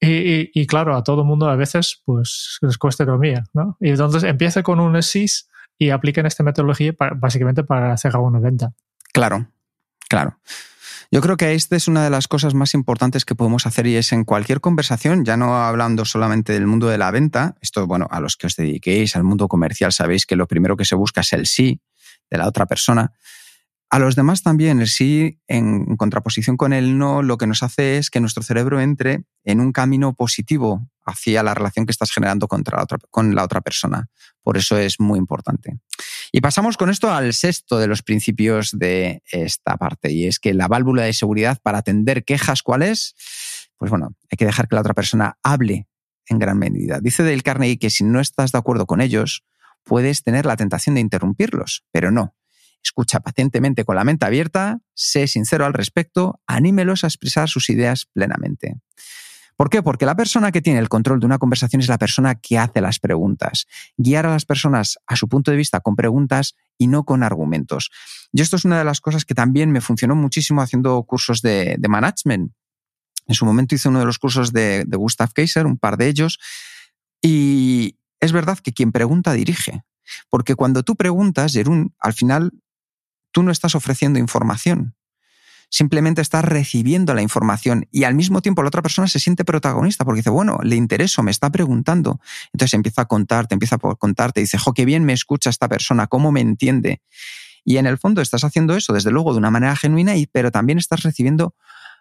[0.00, 3.76] Y, claro, a todo mundo a veces pues les cuesta dormir, ¿no?
[3.80, 8.72] Y entonces empieza con un SIS y apliquen esta metodología básicamente para cerrar una venta.
[9.12, 9.48] Claro,
[10.08, 10.38] claro.
[11.10, 13.96] Yo creo que esta es una de las cosas más importantes que podemos hacer y
[13.96, 18.06] es en cualquier conversación, ya no hablando solamente del mundo de la venta, esto, bueno,
[18.10, 21.22] a los que os dediquéis al mundo comercial sabéis que lo primero que se busca
[21.22, 21.80] es el sí
[22.30, 23.12] de la otra persona,
[23.90, 27.96] a los demás también, el sí, en contraposición con el no, lo que nos hace
[27.96, 32.48] es que nuestro cerebro entre en un camino positivo hacia la relación que estás generando
[32.48, 34.10] con la otra persona.
[34.42, 35.78] Por eso es muy importante.
[36.32, 40.52] Y pasamos con esto al sexto de los principios de esta parte, y es que
[40.52, 43.14] la válvula de seguridad para atender quejas, ¿cuál es?
[43.78, 45.88] Pues bueno, hay que dejar que la otra persona hable
[46.26, 47.00] en gran medida.
[47.00, 49.44] Dice Dale Carnegie que si no estás de acuerdo con ellos,
[49.82, 52.34] puedes tener la tentación de interrumpirlos, pero no
[52.82, 58.06] escucha pacientemente con la mente abierta, sé sincero al respecto, anímelos a expresar sus ideas
[58.12, 58.76] plenamente.
[59.58, 59.82] ¿Por qué?
[59.82, 62.80] Porque la persona que tiene el control de una conversación es la persona que hace
[62.80, 63.66] las preguntas.
[63.96, 67.90] Guiar a las personas a su punto de vista con preguntas y no con argumentos.
[68.32, 71.76] Y esto es una de las cosas que también me funcionó muchísimo haciendo cursos de,
[71.88, 72.52] management.
[73.26, 76.06] En su momento hice uno de los cursos de, de Gustav Kaiser, un par de
[76.06, 76.38] ellos,
[77.20, 79.82] y es verdad que quien pregunta dirige.
[80.30, 82.52] Porque cuando tú preguntas, Jerún, al final
[83.32, 84.94] tú no estás ofreciendo información.
[85.70, 90.04] Simplemente estás recibiendo la información y al mismo tiempo la otra persona se siente protagonista
[90.04, 92.20] porque dice, bueno, le intereso, me está preguntando.
[92.54, 96.06] Entonces empieza a contarte, empieza a contarte, dice, jo, qué bien me escucha esta persona,
[96.06, 97.02] cómo me entiende.
[97.64, 100.50] Y en el fondo estás haciendo eso, desde luego, de una manera genuina, y, pero
[100.50, 101.54] también estás recibiendo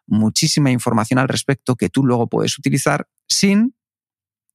[0.05, 3.75] muchísima información al respecto que tú luego puedes utilizar sin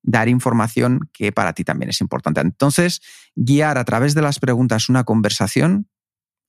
[0.03, 2.41] dar información que para ti también es importante.
[2.41, 3.03] Entonces,
[3.37, 5.87] guiar a través de las preguntas una conversación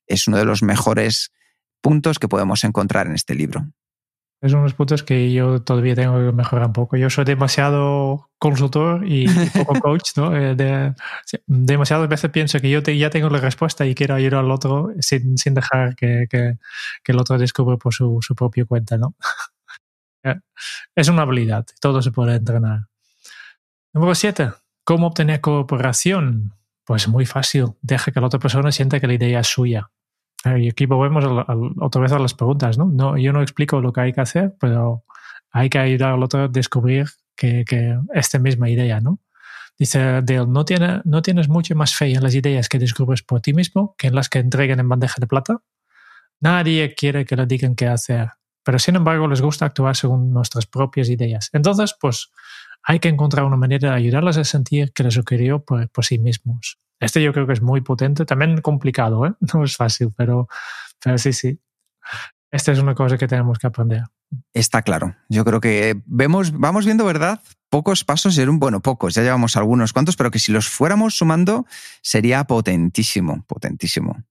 [0.08, 1.32] es uno de los mejores
[1.82, 3.68] puntos que podemos encontrar en este libro.
[4.44, 6.98] Es unos puntos que yo todavía tengo que mejorar un poco.
[6.98, 10.36] Yo soy demasiado consultor y poco coach, ¿no?
[10.36, 10.94] Eh, de,
[11.48, 15.36] demasiadas veces pienso que yo ya tengo la respuesta y quiero ayudar al otro sin,
[15.54, 16.28] dejar que,
[17.06, 19.16] el otro descubra por su, su propia cuenta, ¿no?
[20.26, 20.39] Eh,
[20.96, 22.88] es una habilidad, todo se puede entrenar.
[23.92, 24.52] Número siete,
[24.86, 26.54] ¿cómo obtener cooperación?
[26.86, 27.67] Pues muy fácil.
[27.82, 29.89] Deja que la otra persona sienta que la idea es suya.
[30.46, 31.24] Y aquí volvemos
[31.80, 32.86] otra vez a las preguntas, ¿no?
[32.86, 33.17] ¿no?
[33.17, 35.06] Yo no explico lo que hay que hacer, pero
[35.52, 39.19] hay que ayudar al otro a descubrir que, que esta misma idea, ¿no?
[39.78, 43.41] Dice Dale, no, tiene, no tienes mucho más fe en las ideas que descubres por
[43.41, 45.62] ti mismo que en las que entreguen en bandeja de plata.
[46.41, 48.32] Nadie quiere que le digan qué hacer,
[48.63, 51.49] pero sin embargo les gusta actuar según nuestras propias ideas.
[51.54, 52.30] Entonces, pues
[52.84, 56.80] hay que encontrar una manera de ayudarlas a sentir que les ocurrió por, sí mismos.
[56.99, 59.34] Este yo creo que es muy potente, también complicado, ¿eh?
[59.54, 60.47] no es fácil, pero,
[61.04, 61.60] pero sí, sí.
[62.52, 64.04] Esta es una cosa que tenemos que aprender.
[64.54, 65.15] Está claro.
[65.30, 67.41] Yo creo que vemos, vamos viendo, ¿verdad?
[67.69, 71.65] Pocos pasos, bueno, pocos, ya llevamos algunos cuantos, pero que si los fuéramos sumando
[72.02, 74.23] sería potentísimo, potentísimo.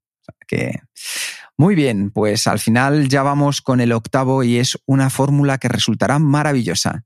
[0.47, 0.81] que...
[1.59, 5.69] Muy bien, pues al final ya vamos con el octavo y es una fórmula que
[5.69, 7.05] resultará maravillosa.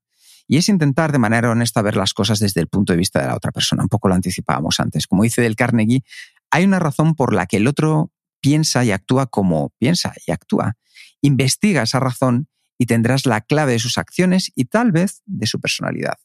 [0.49, 3.27] Y es intentar de manera honesta ver las cosas desde el punto de vista de
[3.27, 3.83] la otra persona.
[3.83, 5.07] Un poco lo anticipábamos antes.
[5.07, 6.05] Como dice Del Carnegie,
[6.51, 10.77] hay una razón por la que el otro piensa y actúa como piensa y actúa.
[11.21, 15.61] Investiga esa razón y tendrás la clave de sus acciones y tal vez de su
[15.61, 16.19] personalidad.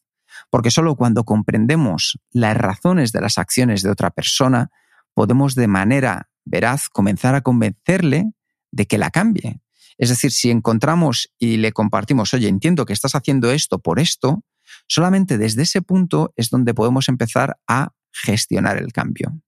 [0.50, 4.70] Porque solo cuando comprendemos las razones de las acciones de otra persona,
[5.14, 8.32] podemos de manera veraz comenzar a convencerle
[8.72, 9.62] de que la cambie,
[9.98, 14.44] es decir, si encontramos y le compartimos, oye, entiendo que estás haciendo esto por esto,
[14.88, 19.42] solamente desde ese punto es donde podemos empezar a gestionar el cambio.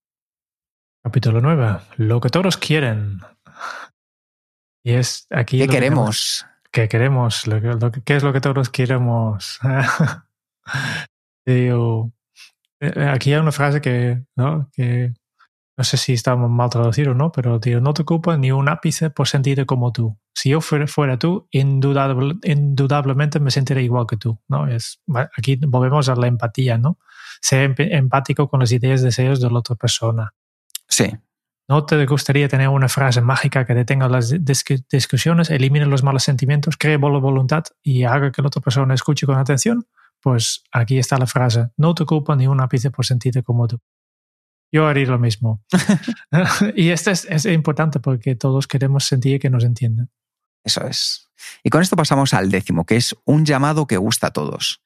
[1.04, 1.80] Capítulo 9.
[1.98, 3.20] Lo que todos quieren.
[4.84, 5.58] Y es aquí.
[5.58, 6.46] ¿Qué queremos?
[6.72, 7.48] ¿Qué queremos?
[7.48, 7.60] Lo
[7.92, 9.60] ¿Qué es lo que todos queremos?
[11.46, 12.14] Digo,
[12.80, 14.70] eh, aquí hay una frase que, ¿no?
[14.72, 15.14] que
[15.76, 18.70] no sé si está mal traducido o no, pero digo, no te ocupa ni un
[18.70, 20.18] ápice por sentirte como tú.
[20.34, 24.40] Si yo fuera, fuera tú, indudable, indudablemente me sentiré igual que tú.
[24.48, 24.68] ¿no?
[24.68, 25.02] Es,
[25.38, 27.00] aquí volvemos a la empatía, ¿no?
[27.42, 30.34] Ser empático con las ideas y deseos de la otra persona.
[30.88, 31.12] Sí.
[31.68, 34.34] ¿No te gustaría tener una frase mágica que detenga las
[34.92, 39.26] discusiones, elimine los malos sentimientos, cree buena voluntad y haga que la otra persona escuche
[39.26, 39.88] con atención?
[40.22, 43.80] Pues aquí está la frase, no te ocupa ni un ápice por sentirte como tú.
[44.74, 45.64] Yo haría lo mismo.
[46.76, 50.10] y esto es, es, importante porque todos queremos sentir que nos entienden.
[50.64, 51.30] Eso es.
[51.64, 54.82] Y con esto pasamos al décimo, que es un llamado que gusta a todos.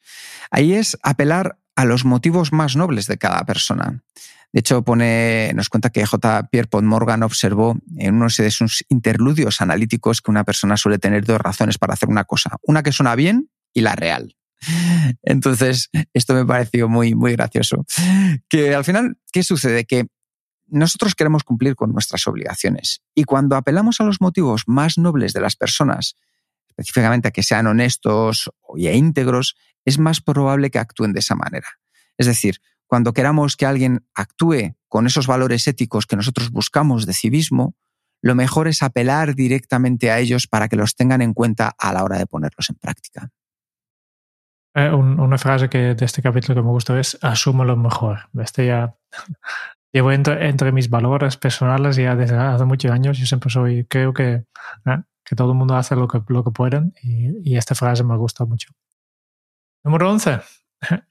[0.51, 4.03] Ahí es apelar a los motivos más nobles de cada persona.
[4.51, 6.49] De hecho, pone, nos cuenta que J.
[6.49, 11.39] Pierpont Morgan observó en uno de sus interludios analíticos que una persona suele tener dos
[11.39, 12.57] razones para hacer una cosa.
[12.63, 14.35] Una que suena bien y la real.
[15.23, 17.85] Entonces, esto me pareció muy, muy gracioso.
[18.49, 19.85] Que al final, ¿qué sucede?
[19.85, 20.07] Que
[20.67, 25.39] nosotros queremos cumplir con nuestras obligaciones y cuando apelamos a los motivos más nobles de
[25.39, 26.15] las personas,
[26.67, 29.55] específicamente a que sean honestos y íntegros,
[29.85, 31.67] es más probable que actúen de esa manera.
[32.17, 37.13] Es decir, cuando queramos que alguien actúe con esos valores éticos que nosotros buscamos de
[37.13, 37.75] civismo,
[38.21, 42.03] lo mejor es apelar directamente a ellos para que los tengan en cuenta a la
[42.03, 43.31] hora de ponerlos en práctica.
[44.77, 48.29] Eh, una frase que de este capítulo que me gustó es asumo lo mejor.
[48.39, 48.95] Este ya
[49.91, 53.17] llevo entre, entre, mis valores personales ya desde hace muchos años.
[53.17, 54.45] Yo siempre soy, creo que,
[54.85, 58.03] eh, que todo el mundo hace lo que, lo que pueden y, y esta frase
[58.03, 58.71] me gusta mucho.
[59.83, 60.41] Número 11.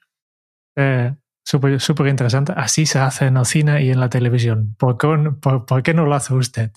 [0.76, 2.52] eh, Súper super interesante.
[2.56, 4.76] Así se hace en el cine y en la televisión.
[4.78, 5.08] ¿Por qué,
[5.40, 6.70] por, por qué no lo hace usted?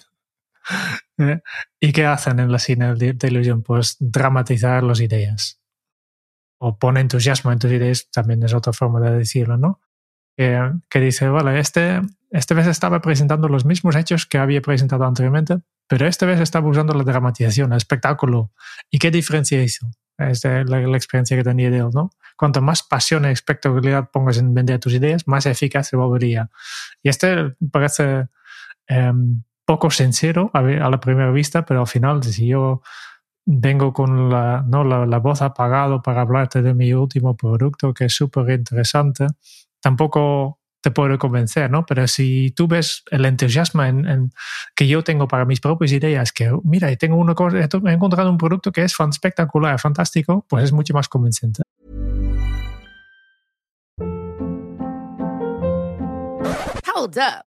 [1.22, 1.42] Eh,
[1.82, 3.62] ¿Y qué hacen en la cine y la televisión?
[3.62, 5.59] Pues dramatizar las ideas
[6.60, 9.82] o pone entusiasmo en tus ideas, también es otra forma de decirlo, ¿no?
[10.90, 12.00] que dice, vale, este,
[12.32, 16.70] esta vez estaba presentando los mismos hechos que había presentado anteriormente, pero esta vez estaba
[16.70, 18.54] usando la dramatización, el espectáculo.
[18.90, 19.92] ¿Y qué diferencia hizo?
[20.18, 22.12] Es la, experiencia que tenía de él, ¿no?
[22.38, 26.50] Cuanto más pasión y espectacularidad pongas en vender tus ideas, más eficaz se volvería.
[27.04, 28.28] Y este parece
[28.88, 29.14] eh,
[29.66, 32.82] poco sincero a, a, la primera vista, pero al final, si yo
[33.52, 34.84] vengo con la, ¿no?
[34.84, 39.26] la, la voz apagada para hablarte de mi último producto, que es súper interesante,
[39.82, 41.84] tampoco te puedo convencer, ¿no?
[41.86, 44.32] Pero si tú ves el entusiasmo en, en,
[44.76, 48.38] que yo tengo para mis propias ideas, que mira, tengo una cosa, he encontrado un
[48.38, 51.64] producto que es fan, espectacular, fantástico, pues es mucho más convincente.
[56.96, 57.49] Hold up.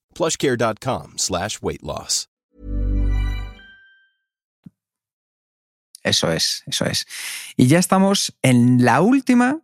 [0.15, 2.31] plushcare.com slash weight loss.
[6.03, 7.05] Eso es, eso es.
[7.55, 9.61] Y ya estamos en la última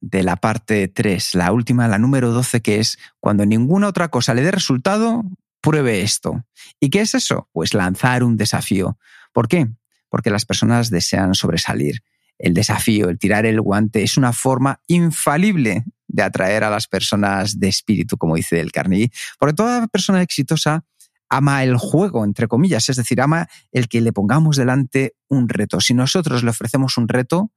[0.00, 4.34] de la parte 3, la última, la número 12, que es cuando ninguna otra cosa
[4.34, 5.24] le dé resultado,
[5.60, 6.44] pruebe esto.
[6.80, 7.48] ¿Y qué es eso?
[7.52, 8.98] Pues lanzar un desafío.
[9.32, 9.68] ¿Por qué?
[10.08, 12.02] Porque las personas desean sobresalir.
[12.38, 17.58] El desafío, el tirar el guante, es una forma infalible de atraer a las personas
[17.58, 19.10] de espíritu, como dice el Carnegie.
[19.38, 20.84] Porque toda persona exitosa
[21.28, 25.80] ama el juego, entre comillas, es decir, ama el que le pongamos delante un reto.
[25.80, 27.52] Si nosotros le ofrecemos un reto,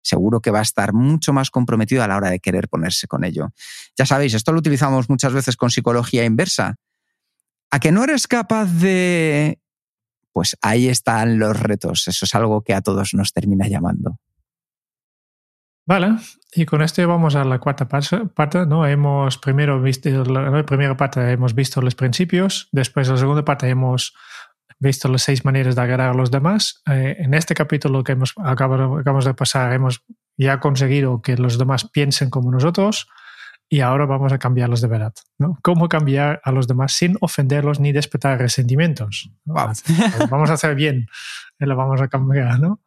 [0.00, 3.24] seguro que va a estar mucho más comprometido a la hora de querer ponerse con
[3.24, 3.50] ello.
[3.96, 6.76] Ya sabéis, esto lo utilizamos muchas veces con psicología inversa.
[7.70, 9.60] A que no eres capaz de...
[10.32, 12.06] Pues ahí están los retos.
[12.06, 14.20] Eso es algo que a todos nos termina llamando.
[15.88, 16.16] Vale,
[16.52, 18.86] y con esto vamos a la cuarta parte, ¿no?
[18.86, 24.14] Hemos primero visto, la primera parte hemos visto los principios, después la segunda parte hemos
[24.78, 26.82] visto las seis maneras de agradar a los demás.
[26.90, 30.04] Eh, en este capítulo que hemos, acabamos de pasar hemos
[30.36, 33.08] ya conseguido que los demás piensen como nosotros
[33.68, 35.14] y ahora vamos a cambiarlos de verdad.
[35.38, 35.58] ¿no?
[35.62, 39.30] ¿Cómo cambiar a los demás sin ofenderlos ni despertar resentimientos?
[39.44, 41.06] vamos a hacer bien,
[41.58, 42.58] y lo vamos a cambiar.
[42.60, 42.80] ¿no?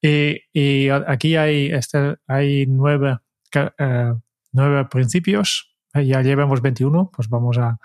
[0.00, 3.18] Y, aquí hay, este, hay nueve,
[3.54, 4.14] eh,
[4.52, 7.78] nueve principios, ya llevamos 21, pues vamos a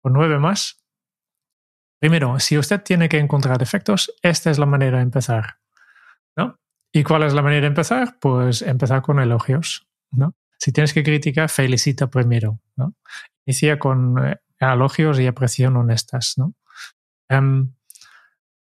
[0.00, 0.80] por nueve más.
[2.00, 5.58] Primero, si usted tiene que encontrar defectos, esta es la manera de empezar.
[6.36, 6.60] ¿no?
[6.92, 8.18] ¿Y cuál es la manera de empezar?
[8.20, 9.88] Pues empezar con elogios.
[10.12, 10.34] ¿no?
[10.58, 12.60] Si tienes que criticar, felicita primero.
[12.76, 12.94] ¿no?
[13.46, 16.34] Inicia con eh, elogios y apreciación honestas.
[16.36, 16.54] ¿no?
[17.30, 17.74] Um,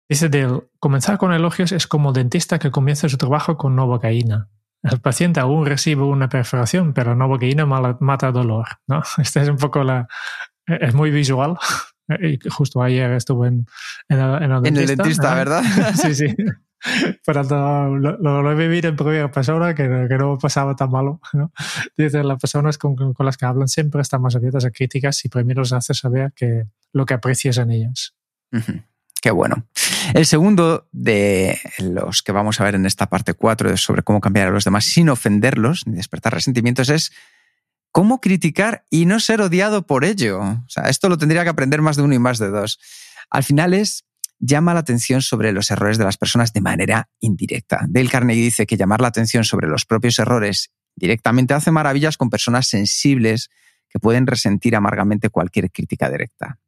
[0.09, 4.49] dice del comenzar con elogios es como dentista que comienza su trabajo con novocaína.
[4.83, 8.67] El paciente aún recibe una perforación, pero novocaína mata dolor.
[8.88, 9.03] ¿no?
[9.17, 10.07] Esta es un poco la...
[10.67, 11.57] Es muy visual.
[12.49, 13.65] Justo ayer estuve en,
[14.09, 14.67] en, el, en, el, dentista.
[14.67, 15.63] En el dentista, ¿verdad?
[16.01, 16.36] sí, sí.
[17.25, 17.43] Pero
[17.97, 21.19] lo, lo, he vivido en primera persona que, no pasaba tan malo.
[21.33, 21.51] ¿no?
[21.97, 25.61] Dice, las personas con, las que hablan siempre están más abiertas a críticas y primero
[25.61, 28.13] les hace saber que lo que aprecias en ellas.
[29.21, 29.65] Qué bueno.
[30.13, 34.47] El segundo de los que vamos a ver en esta parte 4 sobre cómo cambiar
[34.47, 37.11] a los demás sin ofenderlos ni despertar resentimientos es
[37.91, 40.41] cómo criticar y no ser odiado por ello.
[40.86, 42.79] Esto lo tendría que aprender más de uno y más de dos.
[43.29, 44.05] Al final es
[44.39, 47.86] llama la atención sobre los errores de las personas de manera indirecta.
[47.88, 52.29] Dale Carnegie dice que llamar la atención sobre los propios errores directamente hace maravillas con
[52.29, 53.49] personas sensibles
[53.89, 56.59] que pueden resentir amargamente cualquier crítica directa.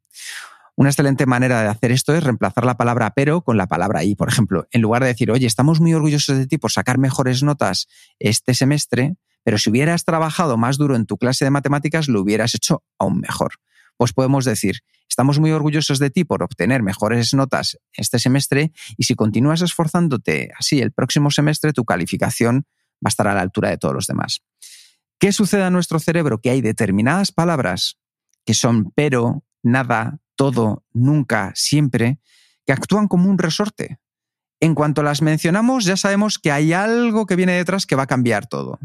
[0.76, 4.14] Una excelente manera de hacer esto es reemplazar la palabra pero con la palabra y.
[4.14, 7.42] Por ejemplo, en lugar de decir, oye, estamos muy orgullosos de ti por sacar mejores
[7.42, 7.88] notas
[8.20, 12.54] este semestre, pero si hubieras trabajado más duro en tu clase de matemáticas, lo hubieras
[12.54, 13.54] hecho aún mejor.
[13.98, 19.04] Pues podemos decir, Estamos muy orgullosos de ti por obtener mejores notas este semestre y
[19.04, 22.66] si continúas esforzándote así el próximo semestre, tu calificación
[23.04, 24.42] va a estar a la altura de todos los demás.
[25.18, 26.40] ¿Qué sucede a nuestro cerebro?
[26.40, 27.98] Que hay determinadas palabras
[28.44, 32.20] que son pero, nada, todo, nunca, siempre,
[32.64, 33.98] que actúan como un resorte.
[34.60, 38.06] En cuanto las mencionamos, ya sabemos que hay algo que viene detrás que va a
[38.06, 38.78] cambiar todo.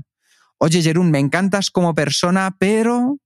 [0.57, 3.19] Oye, Jerún, me encantas como persona, pero...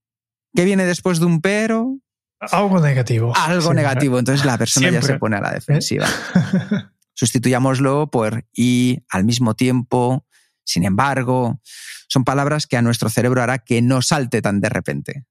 [0.58, 2.00] ¿Qué viene después de un pero?
[2.40, 3.32] Algo negativo.
[3.36, 4.18] Algo negativo.
[4.18, 6.04] Entonces la persona ya se pone a la defensiva.
[7.14, 10.26] Sustituyámoslo por y, al mismo tiempo,
[10.64, 11.60] sin embargo.
[12.08, 15.26] Son palabras que a nuestro cerebro hará que no salte tan de repente.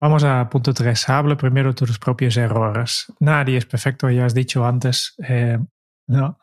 [0.00, 1.08] Vamos a punto 3.
[1.08, 3.12] Habla primero de tus propios errores.
[3.20, 5.14] Nadie es perfecto, ya has dicho antes.
[5.22, 5.56] Eh,
[6.08, 6.36] ¿no?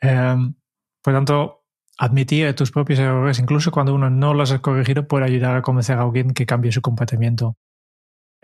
[0.00, 0.52] Em,
[1.00, 1.63] por tanto,
[1.98, 5.98] admitir tus propios errores, incluso cuando uno no los ha corregido, puede ayudar a convencer
[5.98, 7.56] a alguien que cambie su comportamiento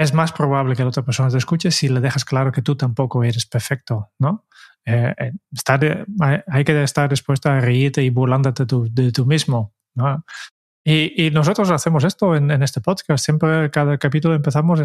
[0.01, 2.74] es más probable que la otra persona te escuche si le dejas claro que tú
[2.74, 4.46] tampoco eres perfecto, ¿no?
[4.86, 10.24] Eh, eh, hay que estar dispuesto a reírte y burlándote de tú mismo, ¿no?
[10.82, 13.22] Y, nosotros hacemos esto en, este podcast.
[13.22, 14.80] Siempre cada capítulo empezamos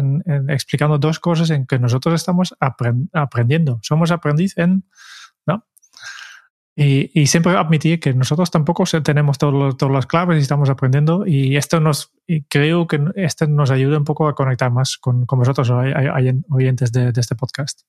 [0.48, 3.80] explicando dos cosas en que nosotros estamos aprendiendo.
[3.82, 4.84] Somos aprendiz en
[6.78, 11.80] y, siempre admitir que nosotros tampoco tenemos todas las claves y estamos aprendiendo y esto
[11.80, 12.12] nos
[12.50, 15.70] creo que esto nos ayuda un poco a conectar más con, con vosotros
[16.50, 17.80] oyentes de, de, este podcast.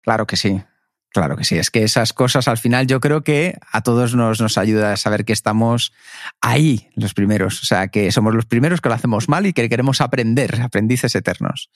[0.00, 0.62] Claro que sí,
[1.10, 1.58] claro que sí.
[1.58, 4.96] Es que esas cosas al final yo creo que a todos nos, nos ayuda a
[4.96, 5.92] saber que estamos
[6.40, 9.68] ahí los primeros, o sea, que somos los primeros que lo hacemos mal y que
[9.68, 11.70] queremos aprender, aprendices eternos.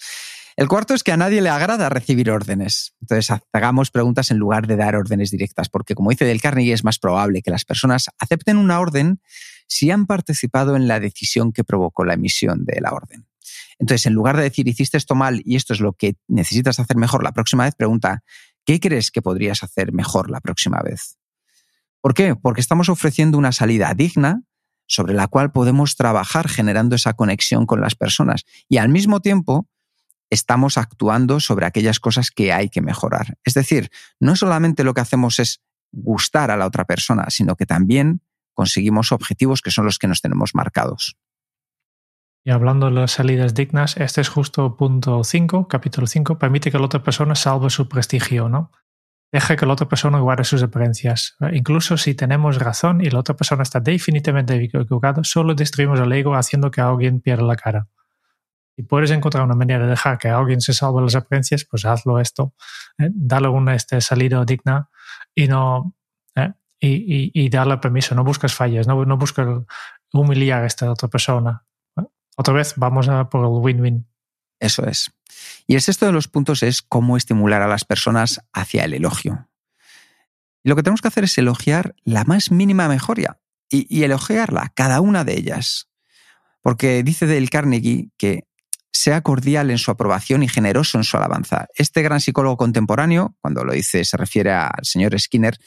[0.56, 2.94] El cuarto es que a nadie le agrada recibir órdenes.
[3.00, 6.84] Entonces, hagamos preguntas en lugar de dar órdenes directas, porque como dice Del Carnegie, es
[6.84, 9.20] más probable que las personas acepten una orden
[9.66, 13.26] si han participado en la decisión que provocó la emisión de la orden.
[13.78, 16.96] Entonces, en lugar de decir, hiciste esto mal y esto es lo que necesitas hacer
[16.96, 18.22] mejor la próxima vez, pregunta,
[18.64, 21.18] ¿qué crees que podrías hacer mejor la próxima vez?
[22.00, 22.36] ¿Por qué?
[22.36, 24.42] Porque estamos ofreciendo una salida digna
[24.86, 29.68] sobre la cual podemos trabajar generando esa conexión con las personas y al mismo tiempo
[30.32, 33.36] estamos actuando sobre aquellas cosas que hay que mejorar.
[33.44, 35.60] Es decir, no solamente lo que hacemos es
[35.92, 38.22] gustar a la otra persona, sino que también
[38.54, 41.18] conseguimos objetivos que son los que nos tenemos marcados.
[42.44, 46.78] Y hablando de las salidas dignas, este es justo punto 5, capítulo 5, permite que
[46.78, 48.72] la otra persona salve su prestigio, ¿no?
[49.30, 51.36] Deja que la otra persona guarde sus apariencias.
[51.52, 56.34] Incluso si tenemos razón y la otra persona está definitivamente equivocada, solo destruimos el ego
[56.34, 57.88] haciendo que alguien pierda la cara
[58.76, 62.18] y puedes encontrar una manera de dejar que alguien se salve las apariencias, pues hazlo
[62.18, 62.54] esto,
[62.98, 63.10] ¿eh?
[63.12, 64.88] dale una este, salida digna
[65.34, 65.94] y no
[66.34, 66.52] ¿eh?
[66.80, 69.46] y, y, darle permiso, no buscas fallas, no, no buscas
[70.12, 71.64] humillar a esta otra persona.
[71.96, 72.04] ¿eh?
[72.36, 74.06] Otra vez vamos a por el win-win.
[74.58, 75.10] Eso es.
[75.66, 79.48] Y el sexto de los puntos es cómo estimular a las personas hacia el elogio.
[80.62, 85.00] Y lo que tenemos que hacer es elogiar la más mínima mejoría y, elogiarla, cada
[85.00, 85.88] una de ellas.
[86.60, 88.46] Porque dice Dale Carnegie que
[89.02, 91.66] sea cordial en su aprobación y generoso en su alabanza.
[91.74, 95.58] Este gran psicólogo contemporáneo, cuando lo dice se refiere al señor Skinner,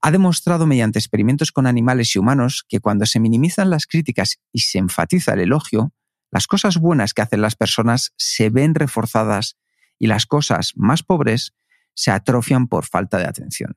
[0.00, 4.60] ha demostrado mediante experimentos con animales y humanos que cuando se minimizan las críticas y
[4.60, 5.92] se enfatiza el elogio,
[6.32, 9.56] las cosas buenas que hacen las personas se ven reforzadas
[10.00, 11.54] y las cosas más pobres
[11.94, 13.76] se atrofian por falta de atención.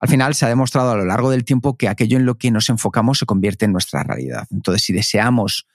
[0.00, 2.50] Al final se ha demostrado a lo largo del tiempo que aquello en lo que
[2.50, 4.48] nos enfocamos se convierte en nuestra realidad.
[4.50, 5.68] Entonces, si deseamos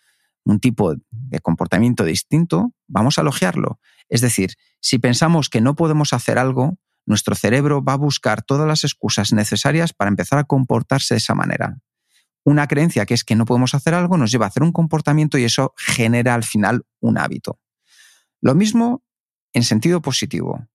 [0.45, 3.79] un tipo de comportamiento distinto, vamos a elogiarlo.
[4.09, 8.67] Es decir, si pensamos que no podemos hacer algo, nuestro cerebro va a buscar todas
[8.67, 11.77] las excusas necesarias para empezar a comportarse de esa manera.
[12.45, 15.37] Una creencia que es que no podemos hacer algo nos lleva a hacer un comportamiento
[15.37, 17.59] y eso genera al final un hábito.
[18.41, 19.03] Lo mismo
[19.53, 20.67] en sentido positivo.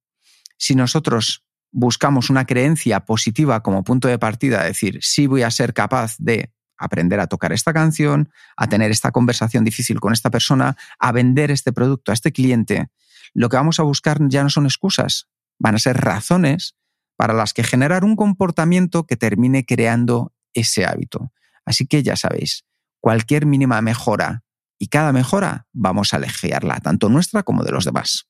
[0.57, 5.75] Si nosotros buscamos una creencia positiva como punto de partida, decir, sí voy a ser
[5.75, 10.77] capaz de aprender a tocar esta canción, a tener esta conversación difícil con esta persona,
[10.99, 12.89] a vender este producto a este cliente,
[13.35, 16.77] lo que vamos a buscar ya no son excusas, van a ser razones
[17.17, 21.33] para las que generar un comportamiento que termine creando ese hábito.
[21.65, 22.65] Así que ya sabéis,
[23.01, 24.45] cualquier mínima mejora
[24.79, 28.29] y cada mejora vamos a elegirla, tanto nuestra como de los demás.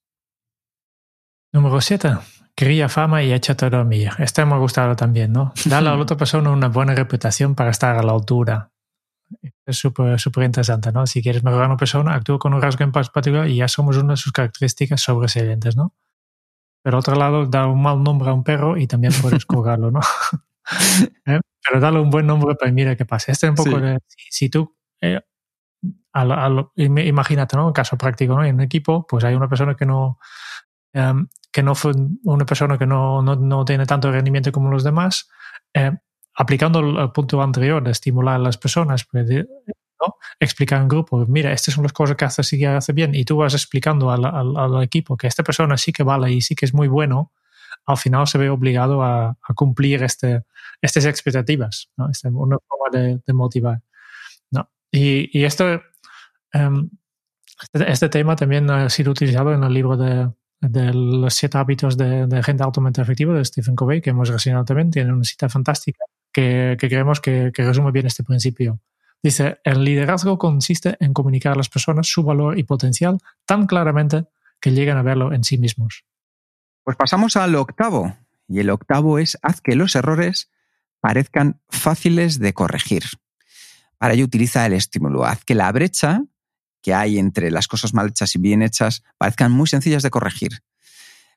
[1.53, 2.38] Número 7.
[2.59, 4.11] Cría fama y échate a dormir.
[4.19, 5.53] Este me ha gustado también, ¿no?
[5.65, 8.73] Dale a la otra persona una buena reputación para estar a la altura.
[9.65, 11.07] Es súper súper interesante, ¿no?
[11.07, 13.97] Si quieres mejorar a una persona, actúa con un rasgo en particular y ya somos
[13.97, 15.95] una de sus características sobresalientes, ¿no?
[16.83, 20.01] Pero otro lado, da un mal nombre a un perro y también puedes colgarlo, ¿no?
[21.27, 21.39] ¿Eh?
[21.63, 23.31] Pero dale un buen nombre para mira qué pasa.
[23.31, 25.21] Este es un poco de, si, tú, eh,
[26.75, 27.69] imagínate, ¿no?
[27.69, 28.45] Un caso práctico, ¿no?
[28.45, 30.19] En un equipo, pues hay una persona que no,
[30.93, 31.93] em, que no fue
[32.25, 35.29] una persona que no, no, no tiene tanto rendimiento como los demás,
[35.75, 35.93] eh,
[36.35, 40.15] aplicando el, punto anterior de estimular a las personas, pues, ¿no?
[40.39, 43.37] explicar en grupo, mira, estas son las cosas que hace, que hace bien, y tú
[43.39, 46.67] vas explicando al, al, al, equipo que esta persona sí que vale y sí que
[46.67, 47.33] es muy bueno,
[47.87, 50.45] al final se ve obligado a, a cumplir este,
[50.81, 52.11] estas expectativas, ¿no?
[52.11, 53.81] Esta, una forma de, de motivar.
[54.51, 54.71] ¿no?
[54.93, 55.81] Y, y esto,
[56.55, 56.91] um,
[57.63, 60.31] este, este, tema también ha sido utilizado en el libro de,
[60.61, 64.91] de los siete hábitos de, gente altamente efectiva de Stephen Covey, que hemos reseñado también,
[64.91, 68.81] tiene una cita fantástica que, que creemos que, que, resume bien este principio.
[69.23, 74.27] Dice, el liderazgo consiste en comunicar a las personas su valor y potencial tan claramente
[74.61, 76.05] que llegan a verlo en sí mismos.
[76.85, 78.17] Pues pasamos al octavo,
[78.49, 80.51] y el octavo es haz que los errores
[81.01, 83.05] parezcan fáciles de corregir.
[83.99, 86.23] Para ello utiliza el estímulo, haz que la brecha
[86.83, 90.63] que hay entre las cosas mal hechas y bien hechas parezcan muy sencillas de corregir.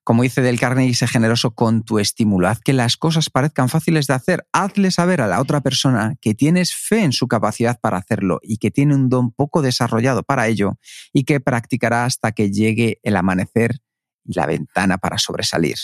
[0.04, 2.48] Como dice Del Carnegie, sé generoso con tu estímulo.
[2.48, 4.48] Haz que las cosas parezcan fáciles de hacer.
[4.52, 8.58] Hazle saber a la otra persona que tienes fe en su capacidad para hacerlo y
[8.58, 10.80] que tiene un don poco desarrollado para ello
[11.14, 13.78] y que practicará hasta que llegue el amanecer
[14.26, 15.78] y la ventana para sobresalir.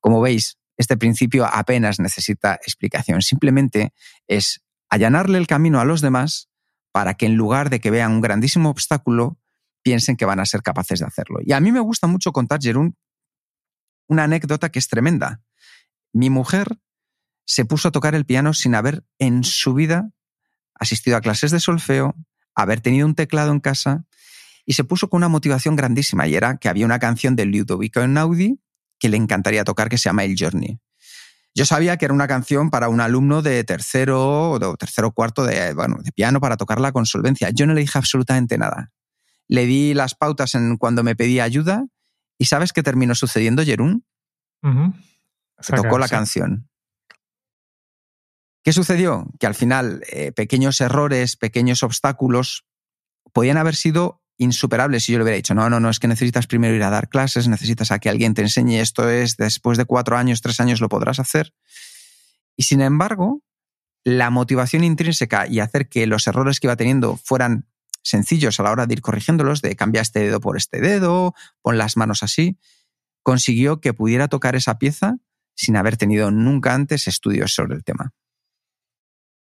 [0.00, 3.20] Como veis, este principio apenas necesita explicación.
[3.20, 3.92] Simplemente
[4.26, 6.48] es allanarle el camino a los demás
[6.94, 9.36] para que en lugar de que vean un grandísimo obstáculo,
[9.82, 11.40] piensen que van a ser capaces de hacerlo.
[11.44, 12.96] Y a mí me gusta mucho contar, Jerún,
[14.06, 15.42] una anécdota que es tremenda.
[16.12, 16.78] Mi mujer
[17.46, 20.12] se puso a tocar el piano sin haber en su vida
[20.76, 22.14] asistido a clases de solfeo,
[22.54, 24.04] haber tenido un teclado en casa,
[24.64, 28.02] y se puso con una motivación grandísima, y era que había una canción de Ludovico
[28.02, 28.60] Einaudi
[29.00, 30.78] que le encantaría tocar que se llama El Journey.
[31.54, 35.72] Yo sabía que era una canción para un alumno de tercero o tercero cuarto de,
[35.74, 37.50] bueno, de piano para tocarla con solvencia.
[37.50, 38.90] Yo no le dije absolutamente nada.
[39.46, 41.86] Le di las pautas en cuando me pedía ayuda
[42.38, 44.04] y ¿sabes qué terminó sucediendo, Jerún?
[44.62, 44.94] Uh -huh.
[45.60, 46.14] Se tocó la sí.
[46.14, 46.68] canción.
[48.64, 49.26] ¿Qué sucedió?
[49.38, 52.64] Que al final eh, pequeños errores, pequeños obstáculos
[53.32, 56.46] podían haber sido insuperable si yo le hubiera dicho, no, no, no, es que necesitas
[56.46, 59.84] primero ir a dar clases, necesitas a que alguien te enseñe esto es, después de
[59.84, 61.52] cuatro años, tres años lo podrás hacer.
[62.56, 63.42] Y sin embargo,
[64.04, 67.66] la motivación intrínseca y hacer que los errores que iba teniendo fueran
[68.02, 71.78] sencillos a la hora de ir corrigiéndolos, de cambiar este dedo por este dedo, pon
[71.78, 72.58] las manos así,
[73.22, 75.16] consiguió que pudiera tocar esa pieza
[75.56, 78.12] sin haber tenido nunca antes estudios sobre el tema.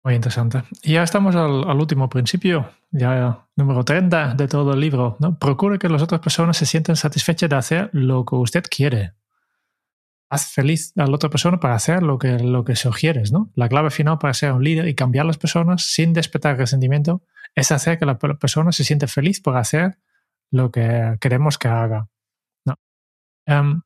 [0.04, 0.62] Muy interesante.
[0.82, 5.16] Y ya estamos al, último principio, ya número 30 de todo el libro.
[5.18, 5.38] ¿no?
[5.38, 9.14] Procure que las otras personas se sientan satisfechas de hacer lo que usted quiere.
[10.30, 13.32] Haz feliz a la otra persona para hacer lo que, lo que sugieres.
[13.32, 13.50] ¿no?
[13.54, 17.22] La clave final para ser un líder y cambiar las personas sin despertar resentimiento
[17.54, 19.98] es hacer que la persona se siente feliz por hacer
[20.50, 22.08] lo que queremos que haga.
[22.64, 22.76] ¿no?
[23.46, 23.82] Em,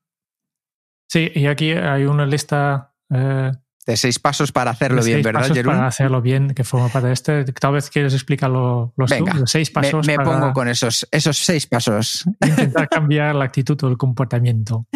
[1.09, 3.53] sí, y aquí hay una lista eh,
[3.87, 7.15] de seis pasos para hacerlo bien, ¿verdad, pasos Para hacerlo bien, que forma parte de
[7.15, 7.45] este.
[7.45, 10.07] Tal vez quieres explicarlo los Venga, seis pasos.
[10.07, 12.25] Me, pongo con esos, esos seis pasos.
[12.47, 14.87] Intentar cambiar la actitud o el comportamiento.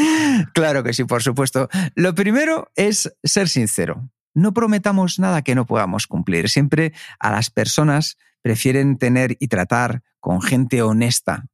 [0.55, 1.69] Claro que sí, por supuesto.
[1.95, 4.09] Lo primero es ser sincero.
[4.35, 6.49] No prometamos nada que no podamos cumplir.
[6.49, 11.47] Siempre a las personas prefieren tener y tratar con gente honesta,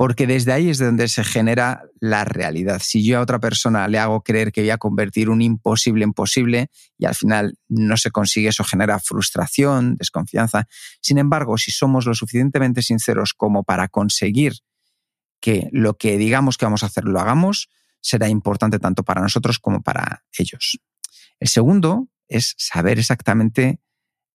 [0.00, 2.80] porque desde ahí es donde se genera la realidad.
[2.82, 6.14] Si yo a otra persona le hago creer que voy a convertir un imposible en
[6.14, 10.66] posible y al final no se consigue, eso genera frustración, desconfianza.
[11.02, 14.54] Sin embargo, si somos lo suficientemente sinceros como para conseguir
[15.38, 17.68] que lo que digamos que vamos a hacer lo hagamos,
[18.00, 20.78] será importante tanto para nosotros como para ellos.
[21.38, 23.80] El segundo es saber exactamente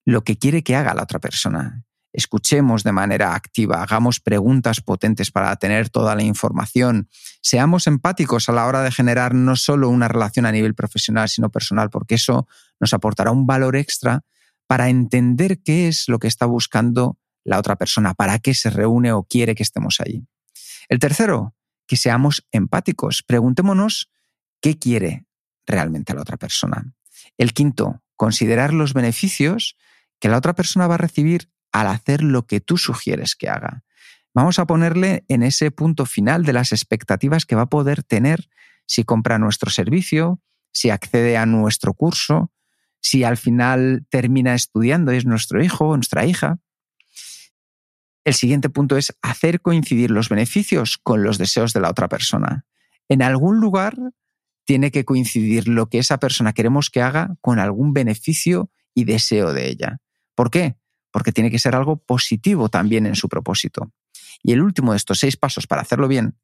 [0.04, 1.84] lo que quiere que haga la otra persona
[2.16, 7.08] escuchemos de manera activa, hagamos preguntas potentes para tener toda la información,
[7.42, 11.50] seamos empáticos a la hora de generar no solo una relación a nivel profesional, sino
[11.50, 12.48] personal, porque eso
[12.80, 14.24] nos aportará un valor extra
[14.66, 19.12] para entender qué es lo que está buscando la otra persona, para qué se reúne
[19.12, 20.26] o quiere que estemos allí.
[20.88, 21.54] El tercero,
[21.86, 24.10] que seamos empáticos, preguntémonos
[24.60, 25.26] qué quiere
[25.66, 26.94] realmente la otra persona.
[27.36, 29.76] El quinto, considerar los beneficios
[30.18, 33.84] que la otra persona va a recibir al hacer lo que tú sugieres que haga.
[34.32, 38.48] Vamos a ponerle en ese punto final de las expectativas que va a poder tener
[38.86, 40.40] si compra nuestro servicio,
[40.72, 42.50] si accede a nuestro curso,
[43.02, 46.58] si al final termina estudiando y es nuestro hijo o nuestra hija.
[48.24, 52.64] El siguiente punto es hacer coincidir los beneficios con los deseos de la otra persona.
[53.08, 53.96] En algún lugar
[54.64, 59.52] tiene que coincidir lo que esa persona queremos que haga con algún beneficio y deseo
[59.52, 59.98] de ella.
[60.34, 60.76] ¿Por qué?
[61.16, 63.90] Porque tiene que ser algo positivo también en su propósito.
[64.42, 66.36] Y el último de estos seis pasos para hacerlo bien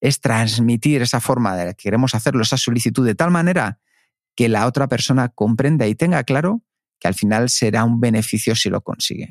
[0.00, 3.80] es transmitir esa forma de que queremos hacerlo, esa solicitud, de tal manera
[4.36, 6.62] que la otra persona comprenda y tenga claro
[7.00, 9.30] que al final será un beneficio si lo consigue.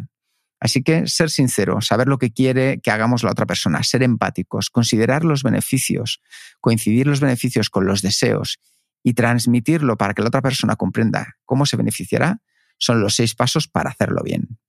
[0.60, 4.70] Así que ser sincero, saber lo que quiere que hagamos la otra persona, ser empáticos,
[4.70, 6.20] considerar los beneficios,
[6.60, 8.60] coincidir los beneficios con los deseos
[9.02, 12.42] y transmitirlo para que la otra persona comprenda cómo se beneficiará,
[12.78, 14.60] son los seis pasos para hacerlo bien.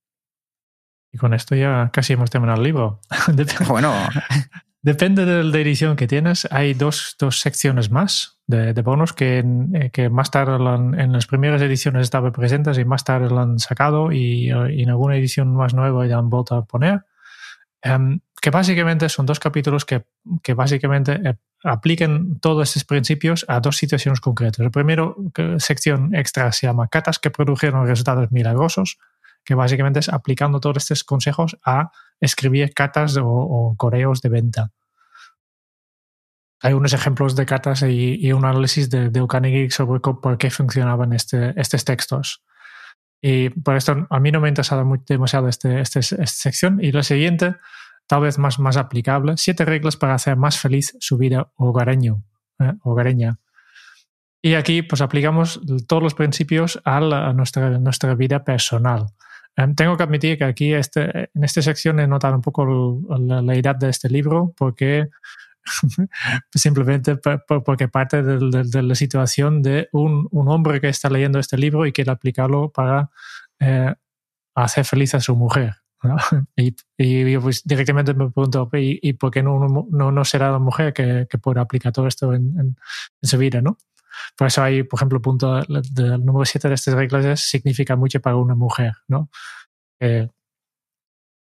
[1.11, 3.01] Y con esto ya casi hemos terminado el libro.
[3.67, 3.93] bueno.
[4.83, 6.47] Depende de la edición que tienes.
[6.49, 9.45] Hay dos, dos secciones más de, de bonos que,
[9.75, 13.59] eh, que, más tarde en las primeras ediciones estaban presentes y más tarde lo han
[13.59, 17.05] sacado y, en alguna edición más nueva ya han vuelto a poner.
[17.83, 20.03] Um, que básicamente son dos capítulos que,
[20.41, 24.59] que básicamente eh, apliquen todos estos principios a dos situaciones concretas.
[24.59, 25.13] La primera
[25.57, 28.97] sección extra se llama Catas que produjeron resultados milagrosos
[29.43, 34.71] que básicamente es aplicando todos estos consejos a escribir cartas o, correos de venta.
[36.61, 41.59] Hay unos ejemplos de cartas y, un análisis de, de sobre por qué funcionaban este,
[41.59, 42.43] estos textos.
[43.21, 46.79] Y por esto a mí no me ha interesado demasiado este, este, esta sección.
[46.81, 47.55] Y la siguiente,
[48.07, 52.23] tal vez más, más aplicable, siete reglas para hacer más feliz su vida hogareño,
[52.59, 53.39] eh, hogareña.
[54.41, 59.07] Y aquí pues aplicamos todos los principios a, a nuestra, nuestra vida personal.
[59.57, 63.55] Em, tengo que admitir que aquí este, en esta sección he notado un poco la,
[63.55, 65.09] edad de este libro porque
[66.55, 71.91] simplemente porque parte de, la situación de un, hombre que está leyendo este libro y
[71.91, 73.09] quiere aplicarlo para
[73.59, 73.93] eh,
[74.55, 75.75] hacer feliz a su mujer.
[76.55, 80.57] Y, y, yo pues directamente me pregunto, ¿y, por qué no, no, no, será la
[80.57, 82.75] mujer que, que pueda aplicar todo esto en, en
[83.21, 83.61] su vida?
[83.61, 83.77] ¿no?
[84.37, 88.19] Por eso hay, por ejemplo, el punto del número 7 de estas reglas significa mucho
[88.19, 89.29] para una mujer, ¿no?
[89.99, 90.27] Eh,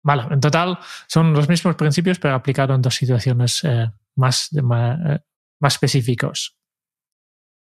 [0.03, 4.99] vale, en total son los mismos principios, pero aplicados en dos situaciones eh, más, más,
[5.05, 5.19] eh,
[5.59, 6.57] más, específicos.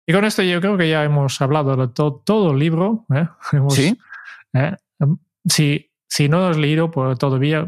[0.06, 3.06] Y con esto yo creo que ya hemos hablado de todo, el libro.
[3.70, 3.98] sí.
[4.54, 7.66] Em, si, si no lo has leído pues, todavía,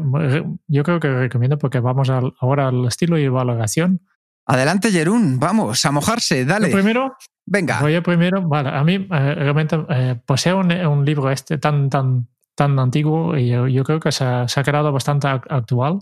[0.68, 4.02] yo creo que recomiendo porque vamos ahora al estilo y valoración.
[4.46, 6.68] Adelante, Jerún, vamos a mojarse, dale.
[6.68, 7.80] primero, venga.
[7.80, 11.90] Voy a primero, vale, a mí eh, realmente eh, posee un, un, libro este tan,
[11.90, 15.98] tan, tan antiguo y yo, creo que se ha, se ha, quedado bastante actual.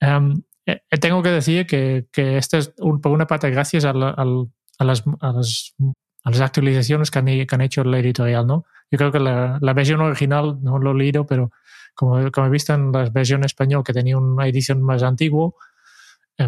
[0.00, 0.42] Um,
[1.00, 4.48] tengo que decir que, que este es un, por una parte gracias a, a, las,
[4.78, 8.64] a, las, a, las, actualizaciones que han, que han, hecho la editorial, ¿no?
[8.90, 11.52] Yo creo que la, la, versión original no lo he leído, pero
[11.94, 15.58] como, como he visto en la versión español que tenía una edición más antigua, eh,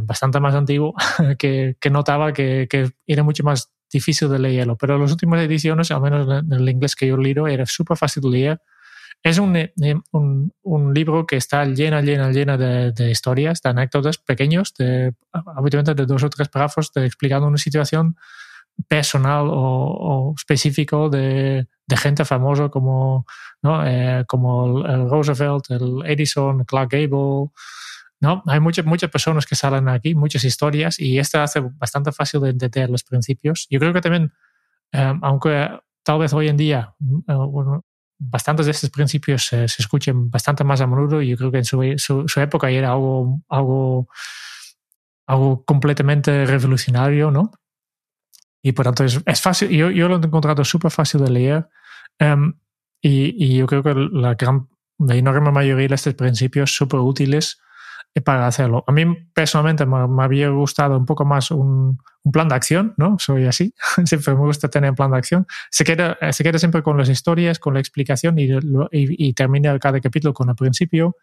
[0.03, 0.95] bastante más antiguo,
[1.39, 4.77] que, que notaba que, que, era mucho más difícil de leerlo.
[4.77, 8.23] Pero las últimas ediciones, al menos en el inglés que yo leído, era súper fácil
[8.23, 8.61] de leer
[9.23, 9.73] es un, eh,
[10.13, 15.15] un, un, libro que está llena, llena, llena de, de, historias, de anécdotas pequeños, de,
[15.33, 18.17] habitualmente de dos o tres párrafos, de explicando una situación
[18.89, 23.27] personal o, o específico de, de, gente famosa como,
[23.63, 23.87] ¿no?
[23.87, 27.51] Eh, como el, el, Roosevelt, el Edison, Clark Gable.
[28.21, 28.43] ¿No?
[28.47, 32.51] Hay muchas, muchas personas que salen aquí, muchas historias, y esto hace bastante fácil de
[32.51, 33.67] entender los principios.
[33.71, 34.33] Yo creo que también,
[34.93, 35.69] eh, aunque
[36.03, 36.95] tal vez hoy en día
[37.29, 37.81] eh,
[38.19, 41.95] bastantes de estos principios se, escuchen bastante más a menudo, yo creo que en su,
[41.99, 44.09] su, época era algo, algo,
[45.27, 47.51] algo completamente revolucionario, ¿no?
[48.67, 51.69] y por tanto es, fácil, yo, yo, lo he encontrado súper fácil de leer
[52.21, 52.53] um,
[53.01, 57.61] y, y, yo creo que la, gran, la enorme mayoría de estos principios súper útiles
[58.25, 58.85] para hacerlo.
[58.87, 59.05] A mí
[59.35, 61.99] personalmente me, había gustado un poco más un,
[62.33, 63.17] plan de acción, ¿no?
[63.21, 63.73] Soy así,
[64.05, 65.47] siempre me gusta tener un plan de acción.
[65.71, 66.17] Se queda,
[66.59, 71.17] siempre con las historias, con la explicación y, termina cada capítulo con el principio.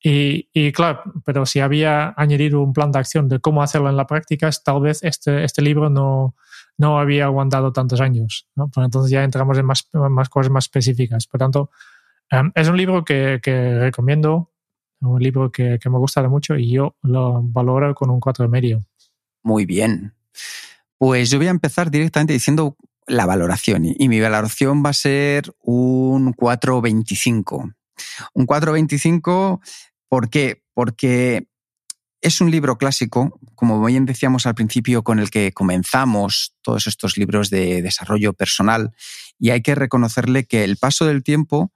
[0.00, 4.06] Y, claro, pero si había añadido un plan de acción de cómo hacerlo en la
[4.06, 6.36] práctica, tal vez este, este libro no,
[6.78, 8.46] no había aguantado tantos años.
[8.54, 8.68] ¿no?
[8.68, 9.82] Pues entonces ya entramos en más,
[10.30, 11.26] cosas más específicas.
[11.26, 11.70] Por tanto,
[12.32, 13.40] um, es un libro que,
[13.80, 14.52] recomiendo,
[15.00, 18.80] un libro que, me gusta mucho y yo lo valoro con un 4 y medio.
[19.42, 20.14] Muy bien.
[20.98, 22.76] Pues yo voy a empezar directamente diciendo
[23.06, 27.74] la valoración y, y mi valoración va a ser un 4.25.
[28.34, 29.60] Un 4.25,
[30.08, 30.62] ¿por qué?
[30.74, 31.48] Porque
[32.20, 37.16] es un libro clásico, como bien decíamos al principio, con el que comenzamos todos estos
[37.16, 38.92] libros de desarrollo personal
[39.38, 41.72] y hay que reconocerle que el paso del tiempo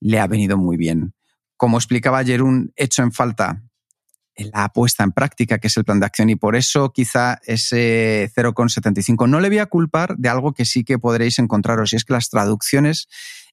[0.00, 1.14] le ha venido muy bien.
[1.56, 3.62] Como explicaba ayer, un hecho en falta
[4.36, 8.30] la puesta en práctica, que es el plan de acción, y por eso quizá ese
[8.34, 12.04] 0,75 no le voy a culpar de algo que sí que podréis encontraros, y es
[12.04, 13.06] que las traducciones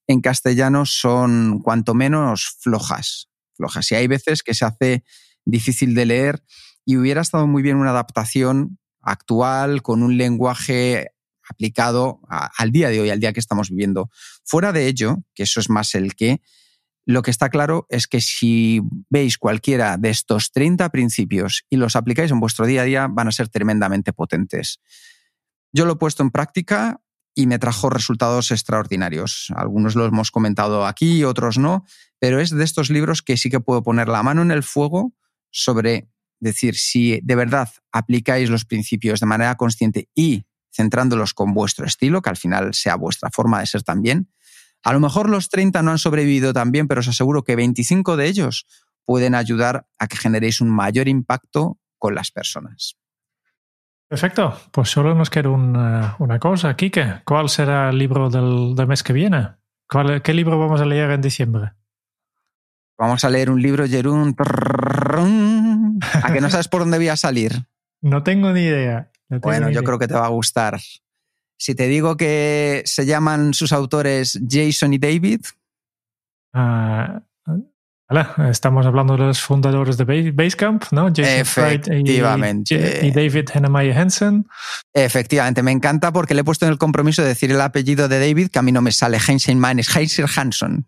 [0.08, 3.30] en castellano son cuanto menos flojas.
[3.54, 3.92] flojas.
[3.92, 5.04] Y hay veces que se hace
[5.46, 6.44] difícil de leer
[6.86, 11.12] y hubiera estado muy bien una adaptación actual con un lenguaje
[11.48, 14.10] aplicado al día de hoy, al día que estamos viviendo.
[14.44, 16.42] Fuera de ello, que eso es más el que,
[17.06, 21.96] lo que está claro es que si veis cualquiera de estos 30 principios y los
[21.96, 24.80] aplicáis en vuestro día a día, van a ser tremendamente potentes.
[25.74, 27.02] Yo lo he puesto en práctica
[27.34, 29.48] y me trajo resultados extraordinarios.
[29.56, 31.86] Algunos los hemos comentado aquí, otros no,
[32.20, 35.14] pero es de estos libros que sí que puedo poner la mano en el fuego
[35.50, 41.86] sobre decir si de verdad aplicáis los principios de manera consciente y centrándolos con vuestro
[41.86, 44.30] estilo, que al final sea vuestra forma de ser también.
[44.84, 48.18] A lo mejor los 30 no han sobrevivido tan bien, pero os aseguro que 25
[48.18, 48.66] de ellos
[49.06, 52.98] pueden ayudar a que generéis un mayor impacto con las personas.
[54.08, 57.22] Perfecto, pues solo nos queda una, una cosa, Kike.
[57.26, 59.52] ¿Cuál será el libro del, del mes que viene?
[59.88, 61.72] ¿Cuál, ¿Qué libro vamos a leer en diciembre?
[62.98, 64.36] Vamos a leer un libro, Jerún.
[66.24, 67.66] ¿A que no sabes por dónde voy a salir?
[68.02, 69.12] No tengo ni idea.
[69.30, 69.86] No tengo bueno, ni yo idea.
[69.88, 70.80] creo que te va a gustar.
[71.62, 75.42] Si te digo que se llaman sus autores Jason y David.
[76.56, 77.24] Hola,
[78.50, 81.08] estamos hablando de los fundadores de Basecamp, ¿no?
[81.08, 82.78] Jason Efectivamente.
[82.78, 84.48] Fried y, y David Hennemeyer Hansen.
[84.94, 88.20] Efectivamente, me encanta porque le he puesto en el compromiso de decir el apellido de
[88.20, 89.18] David, que a mí no me sale.
[89.18, 90.86] Heinzeinmann es Heinzer Hanson.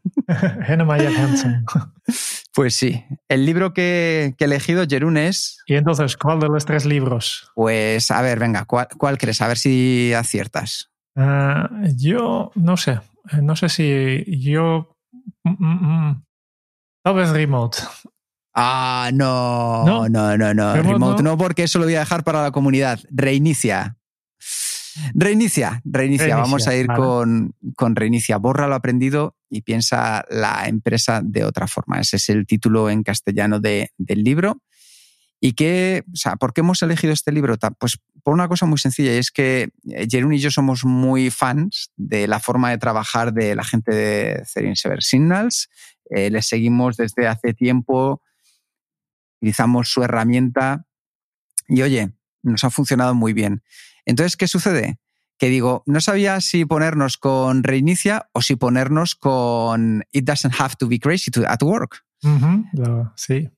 [0.68, 1.66] Hennemeyer Hansen.
[2.54, 3.04] Pues sí.
[3.30, 5.64] El libro que, que he elegido, Jerún, es.
[5.66, 7.52] ¿Y entonces cuál de los tres libros?
[7.56, 9.42] Pues a ver, venga, ¿cuál, cuál crees?
[9.42, 10.92] A ver si aciertas.
[11.16, 13.00] Uh, yo no sé.
[13.42, 14.96] No sé si yo.
[15.44, 16.24] Mm, mm,
[17.04, 17.78] tal vez Remote.
[18.54, 19.84] Ah, no.
[19.86, 20.54] No, no, no.
[20.54, 20.74] no.
[20.74, 21.32] Remote, Remote no.
[21.32, 23.00] no, porque eso lo voy a dejar para la comunidad.
[23.10, 23.98] Reinicia.
[25.16, 26.36] Reinicia, reinicia, reinicia.
[26.36, 27.00] Vamos a ir vale.
[27.00, 28.38] con, con reinicia.
[28.38, 32.00] Borra lo aprendido y piensa la empresa de otra forma.
[32.00, 34.62] Ese es el título en castellano de, del libro.
[35.40, 37.58] ¿Y qué, o sea, por qué hemos elegido este libro?
[37.78, 39.72] Pues por una cosa muy sencilla, y es que
[40.10, 44.44] Jerún y yo somos muy fans de la forma de trabajar de la gente de
[44.46, 45.70] Cerin Sever Signals.
[46.10, 48.22] Eh, les seguimos desde hace tiempo,
[49.40, 50.86] utilizamos su herramienta
[51.68, 53.64] y oye, nos ha funcionado muy bien.
[54.06, 55.00] Entonces, ¿qué sucede?
[55.38, 60.76] Que digo, no sabía si ponernos con reinicia o si ponernos con It doesn't have
[60.78, 62.04] to be crazy to, at work.
[63.16, 63.50] Sí.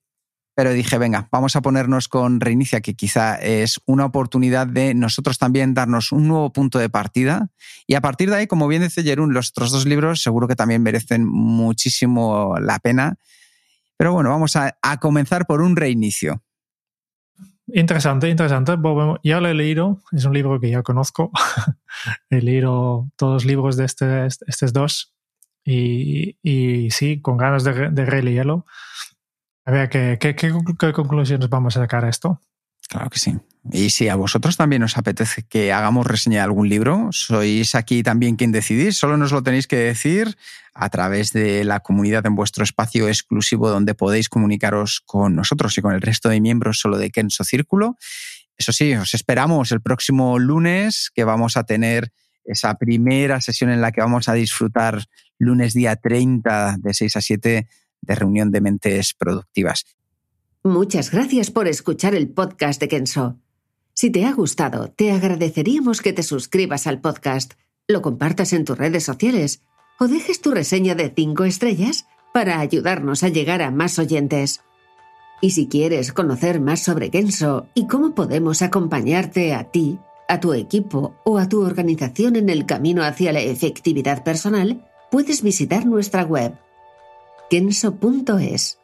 [0.56, 5.38] Pero dije, venga, vamos a ponernos con reinicia, que quizá es una oportunidad de nosotros
[5.38, 7.50] también darnos un nuevo punto de partida.
[7.88, 10.56] Y a partir de ahí, como bien dice Jerún, los otros dos libros seguro que
[10.56, 13.18] también merecen muchísimo la pena.
[13.98, 16.42] Pero bueno, vamos a, comenzar por un reinicio.
[17.68, 18.78] Interesante, interesante.
[19.24, 21.32] Ya lo he leído, es un libro que ya conozco.
[22.30, 25.14] he leído todos los libros de este, estos dos.
[25.66, 26.38] y,
[26.92, 28.64] sí, con ganas de, de.
[29.66, 32.40] A ver, ¿qué, qué, qué, conclusiones vamos a sacar a esto?
[32.88, 33.36] Claro que sí.
[33.72, 38.04] Y si a vosotros también os apetece que hagamos reseña de algún libro, sois aquí
[38.04, 40.38] también quien decidís, solo nos lo tenéis que decir
[40.76, 45.82] a través de la comunidad en vuestro espacio exclusivo donde podéis comunicaros con nosotros y
[45.82, 47.98] con el resto de miembros solo de Kenso Círculo.
[48.56, 52.12] Eso sí, os esperamos el próximo lunes que vamos a tener
[52.44, 55.06] esa primera sesión en la que vamos a disfrutar
[55.40, 57.68] lunes día 30 de 6 a 7
[58.06, 59.86] de reunión de mentes productivas.
[60.64, 63.38] Muchas gracias por escuchar el podcast de Kenso.
[63.94, 67.54] Si te ha gustado, te agradeceríamos que te suscribas al podcast,
[67.88, 69.62] lo compartas en tus redes sociales
[70.00, 74.62] o dejes tu reseña de 5 estrellas para ayudarnos a llegar a más oyentes.
[75.40, 80.54] Y si quieres conocer más sobre Kenso y cómo podemos acompañarte a ti, a tu
[80.54, 86.24] equipo o a tu organización en el camino hacia la efectividad personal, puedes visitar nuestra
[86.24, 86.58] web
[87.50, 88.80] kenso.es.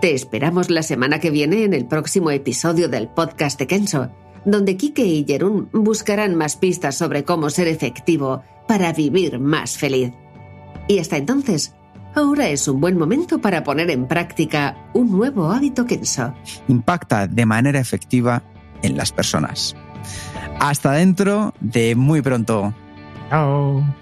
[0.00, 4.10] Te esperamos la semana que viene en el próximo episodio del podcast de Kenso,
[4.44, 10.12] donde Kike y Jerún buscarán más pistas sobre cómo ser efectivo para vivir más feliz.
[10.88, 11.74] Y hasta entonces,
[12.14, 16.34] ahora es un buen momento para poner en práctica un nuevo hábito Kenso.
[16.66, 18.42] Impacta de manera efectiva
[18.82, 19.76] en las personas.
[20.58, 22.74] Hasta dentro de muy pronto.
[23.30, 24.01] Chao.